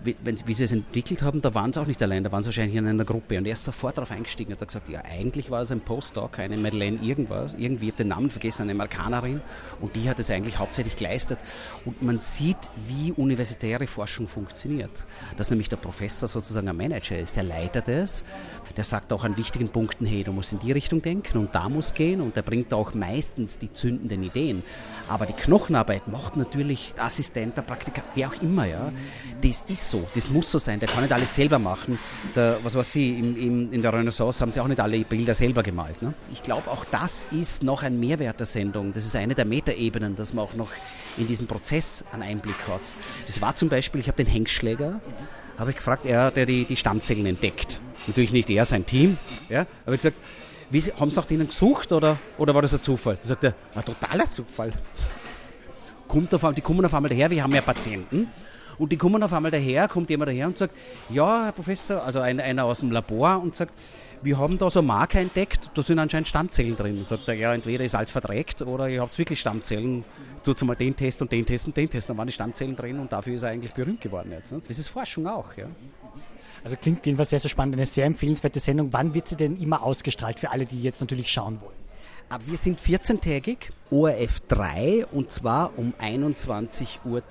[0.02, 2.48] wenn, wie sie es entwickelt haben, da waren sie auch nicht allein, da waren sie
[2.48, 3.36] wahrscheinlich in einer Gruppe.
[3.38, 6.38] Und er ist sofort darauf eingestiegen und hat gesagt, ja, eigentlich war es ein Postdoc,
[6.38, 9.40] eine Madeleine irgendwas, irgendwie, ich habe den Namen vergessen, eine Amerikanerin.
[9.80, 11.38] Und die hat es eigentlich hauptsächlich geleistet.
[11.84, 15.04] Und man sieht, wie universitäre Forschung funktioniert.
[15.36, 18.24] Dass nämlich der Professor sozusagen ein Manager ist, der leitet es,
[18.76, 21.68] der sagt auch an wichtigen Punkten, hey, du musst in die Richtung denken und da
[21.68, 22.20] muss gehen.
[22.20, 24.62] Und der bringt auch meistens die zündenden Ideen.
[25.08, 28.92] Aber die Knochenarbeit macht natürlich Assistent, der Praktiker, wer auch immer, ja.
[29.42, 31.98] Das ist so, das muss so sein, der kann nicht alles selber machen.
[32.34, 35.34] Der, was weiß ich, im, im, in der Renaissance haben sie auch nicht alle Bilder
[35.34, 36.00] selber gemalt.
[36.02, 36.14] Ne?
[36.32, 38.92] Ich glaube, auch das ist noch ein Mehrwert der Sendung.
[38.92, 40.70] Das ist eine der Metaebenen, dass man auch noch
[41.16, 42.80] in diesem Prozess einen Einblick hat.
[43.26, 45.00] Das war zum Beispiel, ich habe den Hengstschläger,
[45.58, 47.80] habe ich gefragt, er ja die, die Stammzellen entdeckt.
[48.06, 49.18] Natürlich nicht er, sein Team.
[49.48, 50.16] Ja, aber ich gesagt,
[50.70, 53.18] Wie, haben Sie nach denen gesucht oder, oder war das ein Zufall?
[53.22, 54.72] Da sagt er, ein totaler Zufall.
[56.08, 58.28] Kommt auf, die kommen auf einmal daher, wir haben ja Patienten.
[58.80, 60.74] Und die kommen auf einmal daher, kommt jemand daher und sagt,
[61.10, 63.74] ja, Herr Professor, also einer, einer aus dem Labor und sagt,
[64.22, 67.04] wir haben da so Marker entdeckt, da sind anscheinend Stammzellen drin.
[67.04, 70.02] Sagt er, ja, entweder ist alles verdreckt oder ihr habt wirklich Stammzellen.
[70.42, 72.08] Tut mal den Test und den Test und den Test.
[72.08, 74.50] Dann waren die Stammzellen drin und dafür ist er eigentlich berühmt geworden jetzt.
[74.50, 74.62] Ne?
[74.66, 75.66] Das ist Forschung auch, ja.
[76.64, 78.92] Also klingt jedenfalls sehr, sehr spannend, eine sehr empfehlenswerte Sendung.
[78.92, 81.76] Wann wird sie denn immer ausgestrahlt für alle, die jetzt natürlich schauen wollen?
[82.30, 87.22] Aber wir sind 14-tägig, ORF 3 und zwar um 21.10 Uhr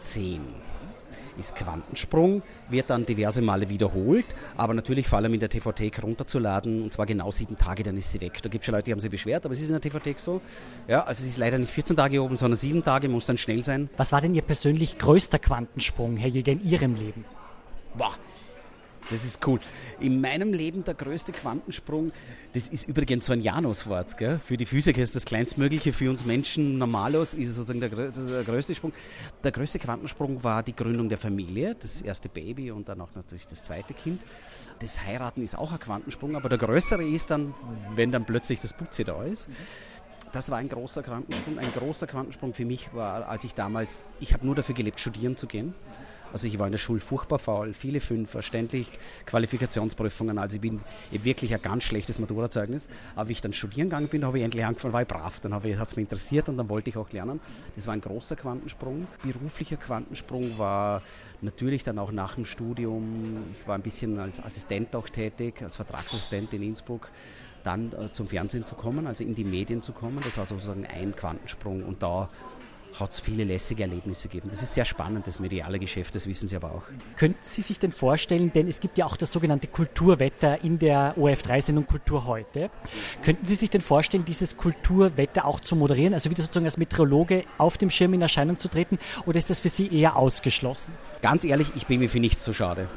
[1.39, 4.25] ist Quantensprung, wird dann diverse Male wiederholt,
[4.57, 8.11] aber natürlich vor allem in der TV-Thek runterzuladen und zwar genau sieben Tage, dann ist
[8.11, 8.41] sie weg.
[8.41, 10.19] Da gibt es schon Leute, die haben sich beschwert, aber es ist in der TV-Thek
[10.19, 10.41] so.
[10.87, 13.63] Ja, also es ist leider nicht 14 Tage oben, sondern sieben Tage, muss dann schnell
[13.63, 13.89] sein.
[13.97, 17.25] Was war denn Ihr persönlich größter Quantensprung, Herr Jäger, in Ihrem Leben?
[17.95, 18.13] Boah,
[19.09, 19.59] das ist cool.
[19.99, 22.11] In meinem Leben der größte Quantensprung,
[22.53, 24.17] das ist übrigens so ein Januswort.
[24.17, 24.39] Gell?
[24.39, 28.43] Für die Physiker ist das kleinstmögliche, für uns Menschen normalos ist es sozusagen der, der,
[28.43, 28.93] größte Sprung.
[29.43, 33.47] Der größte Quantensprung war die Gründung der Familie, das erste Baby und dann auch natürlich
[33.47, 34.21] das zweite Kind.
[34.79, 37.53] Das Heiraten ist auch ein Quantensprung, aber der größere ist dann,
[37.95, 39.47] wenn dann plötzlich das Putze da ist.
[40.31, 41.57] Das war ein großer Quantensprung.
[41.57, 45.37] Ein großer Quantensprung für mich war, als ich damals, ich habe nur dafür gelebt, studieren
[45.37, 45.73] zu gehen.
[46.31, 48.87] Also ich war in der Schule furchtbar faul, viele Fünfer, ständig
[49.25, 50.37] Qualifikationsprüfungen.
[50.37, 52.87] Also ich bin wirklich ein ganz schlechtes Maturazeugnis.
[53.15, 55.39] Aber wie ich dann studieren gegangen bin, habe ich endlich angefangen, war ich brav.
[55.39, 57.39] Dann hat es mich interessiert und dann wollte ich auch lernen.
[57.75, 59.07] Das war ein großer Quantensprung.
[59.23, 61.01] Beruflicher Quantensprung war
[61.41, 63.43] natürlich dann auch nach dem Studium.
[63.59, 67.09] Ich war ein bisschen als Assistent auch tätig, als Vertragsassistent in Innsbruck
[67.63, 70.19] dann äh, zum Fernsehen zu kommen, also in die Medien zu kommen.
[70.23, 72.29] Das war sozusagen ein Quantensprung und da
[72.97, 74.49] hat es viele lässige Erlebnisse gegeben.
[74.49, 76.83] Das ist sehr spannend, das mediale Geschäft, das wissen Sie aber auch.
[77.17, 81.15] Könnten Sie sich denn vorstellen, denn es gibt ja auch das sogenannte Kulturwetter in der
[81.17, 82.69] OF3-Sendung Kultur heute.
[83.23, 87.43] Könnten Sie sich denn vorstellen, dieses Kulturwetter auch zu moderieren, also wieder sozusagen als Meteorologe
[87.57, 90.93] auf dem Schirm in Erscheinung zu treten, oder ist das für Sie eher ausgeschlossen?
[91.21, 92.87] Ganz ehrlich, ich bin mir für nichts zu schade.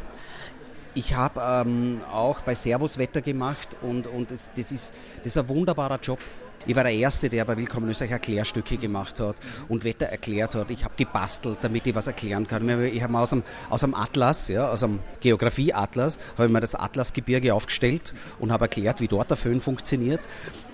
[0.94, 5.38] Ich habe ähm, auch bei Servus Wetter gemacht und, und das, das, ist, das ist
[5.38, 6.18] ein wunderbarer Job.
[6.64, 9.34] Ich war der Erste, der bei Willkommen Österreich Erklärstücke gemacht hat
[9.68, 10.70] und Wetter erklärt hat.
[10.70, 12.68] Ich habe gebastelt, damit ich was erklären kann.
[12.84, 16.76] Ich habe aus dem, aus dem Atlas, ja, aus dem Geografie-Atlas, habe ich mir das
[16.76, 20.20] Atlasgebirge aufgestellt und habe erklärt, wie dort der Föhn funktioniert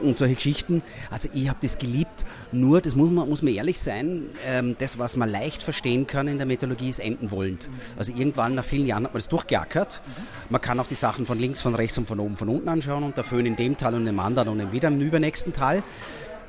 [0.01, 0.83] und solche Geschichten.
[1.11, 2.27] Also ich habe das geliebt.
[2.53, 6.29] Nur, das muss man, muss man ehrlich sein, ähm, das, was man leicht verstehen kann
[6.29, 7.70] in der Meteorologie, ist enden wollend.
[7.96, 10.03] Also irgendwann nach vielen Jahren hat man das durchgeackert.
[10.51, 13.05] Man kann auch die Sachen von links, von rechts und von oben, von unten anschauen
[13.05, 15.78] und der Föhn in dem Tal und im anderen und wieder im übernächsten Tal.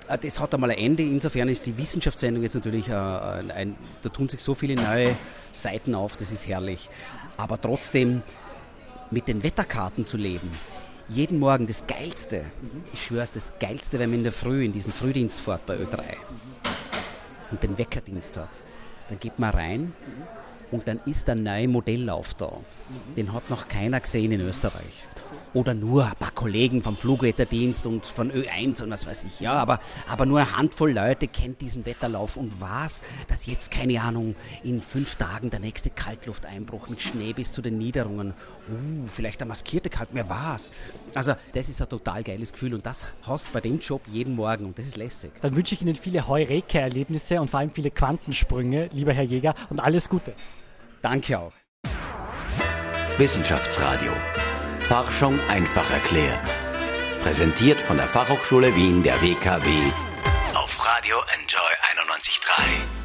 [0.10, 1.04] Äh, das hat einmal ein Ende.
[1.04, 5.16] Insofern ist die Wissenschaftssendung jetzt natürlich, äh, ein, ein, da tun sich so viele neue
[5.52, 6.90] Seiten auf, das ist herrlich.
[7.38, 8.22] Aber trotzdem
[9.12, 10.52] mit den Wetterkarten zu leben,
[11.08, 12.46] jeden Morgen das Geilste,
[12.94, 15.76] ich schwöre es, das Geilste, wenn man in der Früh, in diesen Frühdienst fährt bei
[15.76, 16.02] Ö3
[17.50, 18.50] und den Weckerdienst hat,
[19.10, 19.94] dann geht man rein
[20.72, 22.52] und dann ist der neue Modelllauf da.
[23.16, 25.06] Den hat noch keiner gesehen in Österreich
[25.54, 29.40] oder nur ein paar Kollegen vom Flugwetterdienst und von Ö1 und was weiß ich.
[29.40, 34.02] Ja, aber, aber nur eine Handvoll Leute kennt diesen Wetterlauf und was, dass jetzt, keine
[34.02, 39.40] Ahnung, in fünf Tagen der nächste Kaltlufteinbruch mit Schnee bis zu den Niederungen, uh, vielleicht
[39.40, 40.72] der maskierte Kalt, wer war's?
[41.16, 44.36] Also, das ist ein total geiles Gefühl und das hast du bei dem Job jeden
[44.36, 45.32] Morgen und das ist lässig.
[45.42, 49.80] Dann wünsche ich Ihnen viele Heureka-Erlebnisse und vor allem viele Quantensprünge, lieber Herr Jäger, und
[49.80, 50.34] alles Gute.
[51.02, 51.54] Danke auch.
[53.18, 54.12] Wissenschaftsradio
[54.80, 56.50] Forschung einfach erklärt.
[57.22, 59.70] Präsentiert von der Fachhochschule Wien der WKW
[60.56, 61.60] auf Radio Enjoy
[62.08, 63.00] 91.3.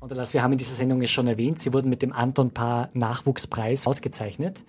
[0.00, 2.52] Und das, wir haben in dieser Sendung es schon erwähnt, Sie wurden mit dem Anton
[2.52, 4.64] Paar Nachwuchspreis ausgezeichnet.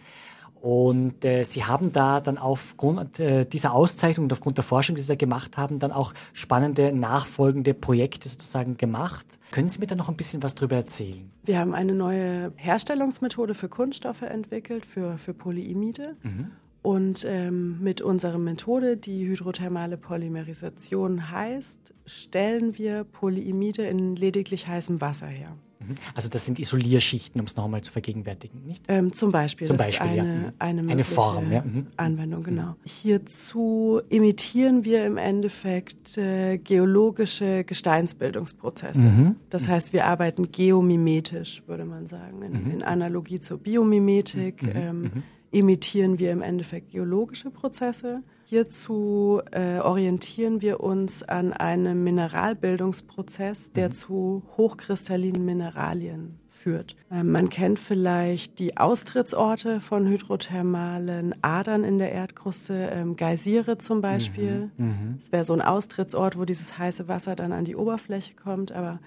[0.61, 5.01] Und äh, Sie haben da dann aufgrund äh, dieser Auszeichnung und aufgrund der Forschung, die
[5.01, 9.25] Sie da gemacht haben, dann auch spannende nachfolgende Projekte sozusagen gemacht.
[9.51, 11.31] Können Sie mir da noch ein bisschen was drüber erzählen?
[11.43, 16.17] Wir haben eine neue Herstellungsmethode für Kunststoffe entwickelt, für, für Polyimide.
[16.23, 16.51] Mhm.
[16.81, 25.01] Und ähm, mit unserer Methode, die hydrothermale Polymerisation heißt, stellen wir Polyimide in lediglich heißem
[25.01, 25.55] Wasser her.
[25.79, 25.93] Mhm.
[26.13, 28.83] Also das sind Isolierschichten, um es nochmal zu vergegenwärtigen, nicht?
[28.87, 29.67] Ähm, zum Beispiel.
[29.67, 30.23] Zum Beispiel, eine, ja.
[30.23, 30.53] Mhm.
[30.59, 31.61] Eine, eine Form, ja.
[31.61, 31.87] Mhm.
[31.95, 32.75] Anwendung, genau.
[32.83, 39.05] Hierzu imitieren wir im Endeffekt äh, geologische Gesteinsbildungsprozesse.
[39.05, 39.35] Mhm.
[39.49, 42.71] Das heißt, wir arbeiten geomimetisch, würde man sagen, in, mhm.
[42.71, 44.63] in Analogie zur Biomimetik.
[44.63, 44.71] Mhm.
[44.75, 45.11] Ähm,
[45.51, 48.21] imitieren wir im Endeffekt geologische Prozesse.
[48.49, 53.93] Hierzu äh, orientieren wir uns an einem Mineralbildungsprozess, der mhm.
[53.93, 56.95] zu hochkristallinen Mineralien führt.
[57.11, 64.01] Ähm, man kennt vielleicht die Austrittsorte von hydrothermalen Adern in der Erdkruste, ähm, Geysire zum
[64.01, 64.71] Beispiel.
[64.77, 65.17] Mhm, mhm.
[65.19, 68.71] Es wäre so ein Austrittsort, wo dieses heiße Wasser dann an die Oberfläche kommt.
[68.71, 68.99] Aber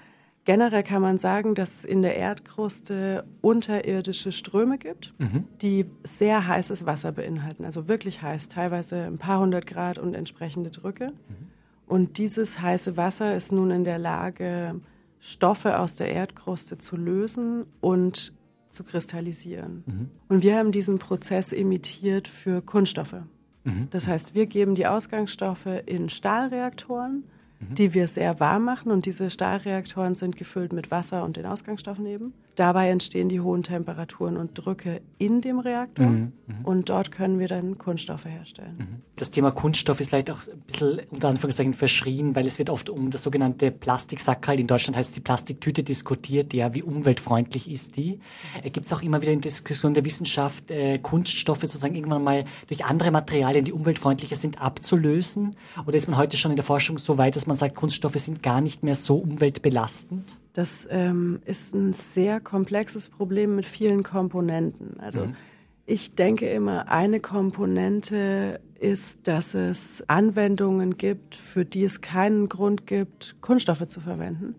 [0.45, 5.45] generell kann man sagen, dass es in der Erdkruste unterirdische Ströme gibt, mhm.
[5.61, 7.64] die sehr heißes Wasser beinhalten.
[7.64, 11.09] Also wirklich heiß, teilweise ein paar hundert Grad und entsprechende Drücke.
[11.09, 11.53] Mhm.
[11.86, 14.80] Und dieses heiße Wasser ist nun in der Lage,
[15.20, 18.32] Stoffe aus der Erdkruste zu lösen und
[18.70, 19.84] zu kristallisieren.
[19.86, 20.11] Mhm.
[20.28, 23.22] Und wir haben diesen Prozess imitiert für Kunststoffe.
[23.64, 23.88] Mhm.
[23.90, 27.24] Das heißt, wir geben die Ausgangsstoffe in Stahlreaktoren
[27.70, 27.74] Mhm.
[27.74, 28.90] die wir sehr warm machen.
[28.90, 32.32] Und diese Stahlreaktoren sind gefüllt mit Wasser und den Ausgangsstoffen eben.
[32.54, 36.06] Dabei entstehen die hohen Temperaturen und Drücke in dem Reaktor.
[36.06, 36.32] Mhm.
[36.46, 36.64] Mhm.
[36.64, 38.74] Und dort können wir dann Kunststoffe herstellen.
[38.78, 39.02] Mhm.
[39.16, 42.90] Das Thema Kunststoff ist vielleicht auch ein bisschen unter Anführungszeichen verschrien, weil es wird oft
[42.90, 46.52] um das sogenannte Plastiksackerl, in Deutschland heißt es die Plastiktüte, diskutiert.
[46.52, 48.20] Ja, wie umweltfreundlich ist die?
[48.62, 52.44] Äh, Gibt es auch immer wieder in Diskussionen der Wissenschaft, äh, Kunststoffe sozusagen irgendwann mal
[52.66, 55.56] durch andere Materialien, die umweltfreundlicher sind, abzulösen?
[55.86, 58.42] Oder ist man heute schon in der Forschung so weit, dass man sagt, Kunststoffe sind
[58.42, 60.38] gar nicht mehr so umweltbelastend?
[60.53, 65.00] Das ähm, ist ein sehr komplexes Problem mit vielen Komponenten.
[65.00, 65.36] Also mhm.
[65.86, 72.86] ich denke immer, eine Komponente ist, dass es Anwendungen gibt, für die es keinen Grund
[72.86, 74.57] gibt, Kunststoffe zu verwenden.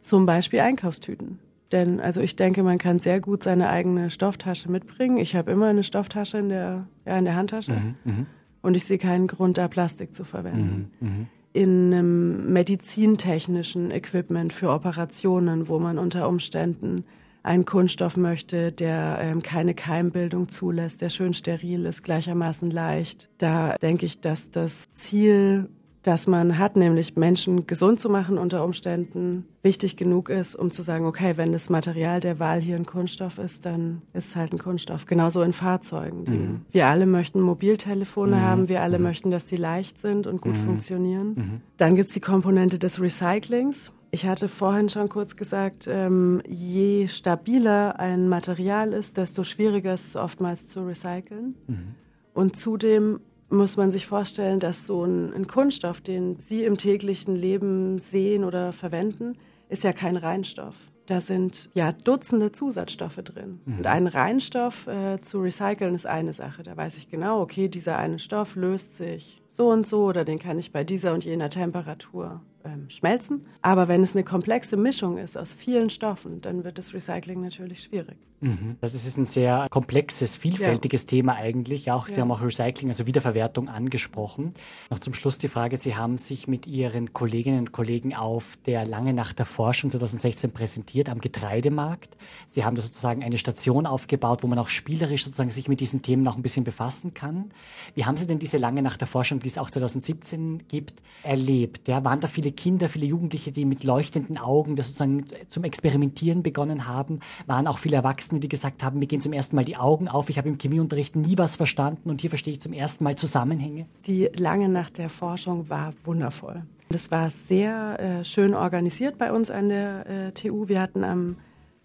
[0.00, 1.38] Zum Beispiel Einkaufstüten.
[1.72, 5.16] Denn also ich denke, man kann sehr gut seine eigene Stofftasche mitbringen.
[5.16, 7.72] Ich habe immer eine Stofftasche in der, ja, in der Handtasche.
[7.72, 8.26] Mhm, mh.
[8.62, 10.90] Und ich sehe keinen Grund, da Plastik zu verwenden.
[11.00, 17.04] Mhm, mh in einem medizintechnischen Equipment für Operationen, wo man unter Umständen
[17.44, 23.28] einen Kunststoff möchte, der ähm, keine Keimbildung zulässt, der schön steril ist, gleichermaßen leicht.
[23.38, 25.68] Da denke ich, dass das Ziel
[26.04, 30.82] das man hat, nämlich Menschen gesund zu machen unter Umständen, wichtig genug ist, um zu
[30.82, 34.52] sagen, okay, wenn das Material der Wahl hier ein Kunststoff ist, dann ist es halt
[34.52, 35.06] ein Kunststoff.
[35.06, 36.24] Genauso in Fahrzeugen.
[36.24, 36.60] Mhm.
[36.70, 38.40] Wir alle möchten Mobiltelefone mhm.
[38.40, 39.04] haben, wir alle mhm.
[39.04, 40.64] möchten, dass die leicht sind und gut mhm.
[40.64, 41.34] funktionieren.
[41.34, 41.60] Mhm.
[41.78, 43.90] Dann gibt es die Komponente des Recyclings.
[44.10, 50.08] Ich hatte vorhin schon kurz gesagt, ähm, je stabiler ein Material ist, desto schwieriger ist
[50.08, 51.54] es oftmals zu recyceln.
[51.66, 51.94] Mhm.
[52.34, 53.20] Und zudem
[53.54, 58.44] muss man sich vorstellen, dass so ein, ein, Kunststoff, den Sie im täglichen Leben sehen
[58.44, 59.36] oder verwenden,
[59.68, 60.78] ist ja kein Reinstoff.
[61.06, 63.60] Da sind ja Dutzende Zusatzstoffe drin.
[63.64, 63.78] Mhm.
[63.78, 66.62] Und einen Reinstoff äh, zu recyceln ist eine Sache.
[66.62, 70.38] Da weiß ich genau, okay, dieser eine Stoff löst sich so und so oder den
[70.38, 73.42] kann ich bei dieser und jener Temperatur ähm, schmelzen.
[73.62, 77.82] Aber wenn es eine komplexe Mischung ist aus vielen Stoffen, dann wird das Recycling natürlich
[77.82, 78.16] schwierig.
[78.44, 78.76] Mhm.
[78.80, 81.06] Das ist ein sehr komplexes, vielfältiges ja.
[81.06, 81.90] Thema eigentlich.
[81.90, 82.20] Auch Sie ja.
[82.22, 84.52] haben auch Recycling, also Wiederverwertung angesprochen.
[84.90, 88.84] Noch zum Schluss die Frage, Sie haben sich mit Ihren Kolleginnen und Kollegen auf der
[88.84, 92.18] Lange Nacht der Forschung 2016 präsentiert am Getreidemarkt.
[92.46, 96.02] Sie haben da sozusagen eine Station aufgebaut, wo man auch spielerisch sozusagen sich mit diesen
[96.02, 97.50] Themen noch ein bisschen befassen kann.
[97.94, 101.88] Wie haben Sie denn diese Lange Nacht der Forschung, die es auch 2017 gibt, erlebt?
[101.88, 106.42] Ja, waren da viele Kinder, viele Jugendliche, die mit leuchtenden Augen das sozusagen zum Experimentieren
[106.42, 107.20] begonnen haben?
[107.46, 110.30] Waren auch viele Erwachsene, die gesagt haben, mir gehen zum ersten Mal die Augen auf,
[110.30, 113.86] ich habe im Chemieunterricht nie was verstanden und hier verstehe ich zum ersten Mal Zusammenhänge?
[114.06, 116.62] Die lange Nacht der Forschung war wundervoll.
[116.90, 120.68] Das war sehr äh, schön organisiert bei uns an der äh, TU.
[120.68, 121.36] Wir hatten am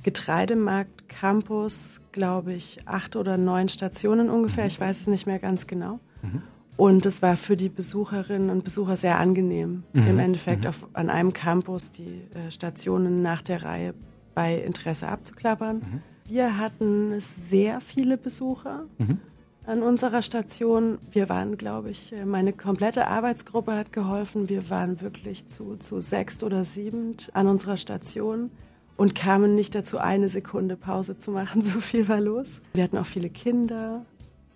[0.04, 4.66] Getreidemarkt Campus, glaube ich, acht oder neun Stationen ungefähr.
[4.66, 6.00] Ich weiß es nicht mehr ganz genau.
[6.22, 6.44] Mhm.
[6.80, 10.08] Und es war für die Besucherinnen und Besucher sehr angenehm, mhm.
[10.08, 10.70] im Endeffekt mhm.
[10.70, 13.94] auf, an einem Campus die äh, Stationen nach der Reihe
[14.34, 15.80] bei Interesse abzuklappern.
[15.80, 16.02] Mhm.
[16.26, 19.18] Wir hatten sehr viele Besucher mhm.
[19.66, 21.00] an unserer Station.
[21.12, 24.48] Wir waren, glaube ich, äh, meine komplette Arbeitsgruppe hat geholfen.
[24.48, 28.52] Wir waren wirklich zu, zu sechst oder siebend an unserer Station
[28.96, 31.62] und kamen nicht dazu, eine Sekunde Pause zu machen.
[31.74, 32.62] So viel war los.
[32.72, 34.06] Wir hatten auch viele Kinder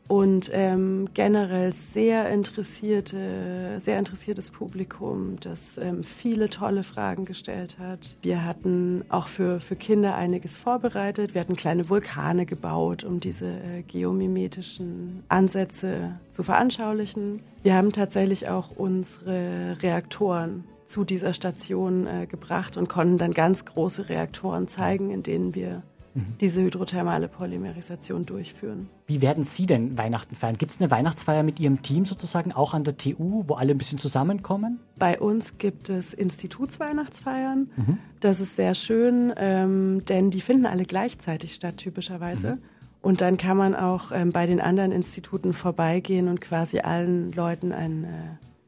[0.08, 8.16] und ähm, generell sehr interessierte, sehr interessiertes Publikum, das ähm, viele tolle Fragen gestellt hat.
[8.22, 11.34] Wir hatten auch für, für Kinder einiges vorbereitet.
[11.34, 17.41] Wir hatten kleine Vulkane gebaut, um diese äh, geomimetischen Ansätze zu veranschaulichen.
[17.64, 23.66] Wir haben tatsächlich auch unsere Reaktoren zu dieser Station äh, gebracht und konnten dann ganz
[23.66, 25.82] große Reaktoren zeigen, in denen wir
[26.16, 26.36] Mhm.
[26.39, 28.89] diese hydrothermale Polymerisation durchführen.
[29.07, 30.55] Wie werden Sie denn Weihnachten feiern?
[30.57, 33.78] Gibt es eine Weihnachtsfeier mit Ihrem Team sozusagen auch an der TU, wo alle ein
[33.78, 34.80] bisschen zusammenkommen?
[34.97, 37.70] Bei uns gibt es Institutsweihnachtsfeiern.
[37.76, 37.97] Mhm.
[38.20, 42.55] Das ist sehr schön, ähm, denn die finden alle gleichzeitig statt, typischerweise.
[42.55, 42.61] Mhm.
[43.01, 47.74] Und dann kann man auch ähm, bei den anderen Instituten vorbeigehen und quasi allen Leuten
[47.74, 48.07] ein äh,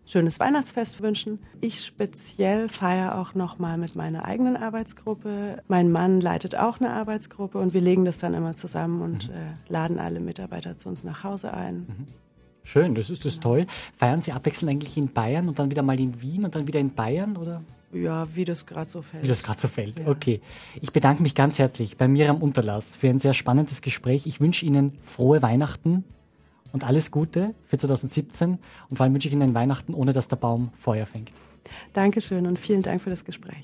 [0.05, 1.39] schönes Weihnachtsfest wünschen.
[1.61, 5.63] Ich speziell feiere auch nochmal mit meiner eigenen Arbeitsgruppe.
[5.67, 9.35] Mein Mann leitet auch eine Arbeitsgruppe und wir legen das dann immer zusammen und mhm.
[9.35, 11.85] äh, laden alle Mitarbeiter zu uns nach Hause ein.
[11.87, 12.07] Mhm.
[12.63, 13.67] Schön, das ist das toll.
[13.95, 16.79] Feiern Sie abwechselnd eigentlich in Bayern und dann wieder mal in Wien und dann wieder
[16.79, 17.61] in Bayern, oder?
[17.93, 19.23] Ja, wie das gerade so fällt.
[19.23, 20.07] Wie das gerade so fällt, ja.
[20.07, 20.41] okay.
[20.81, 24.25] Ich bedanke mich ganz herzlich bei Miriam Unterlass für ein sehr spannendes Gespräch.
[24.25, 26.03] Ich wünsche Ihnen frohe Weihnachten
[26.75, 28.59] und alles Gute für 2017
[28.89, 31.31] und vor allem wünsche ich Ihnen Weihnachten, ohne dass der Baum Feuer fängt.
[31.93, 33.63] Dankeschön und vielen Dank für das Gespräch.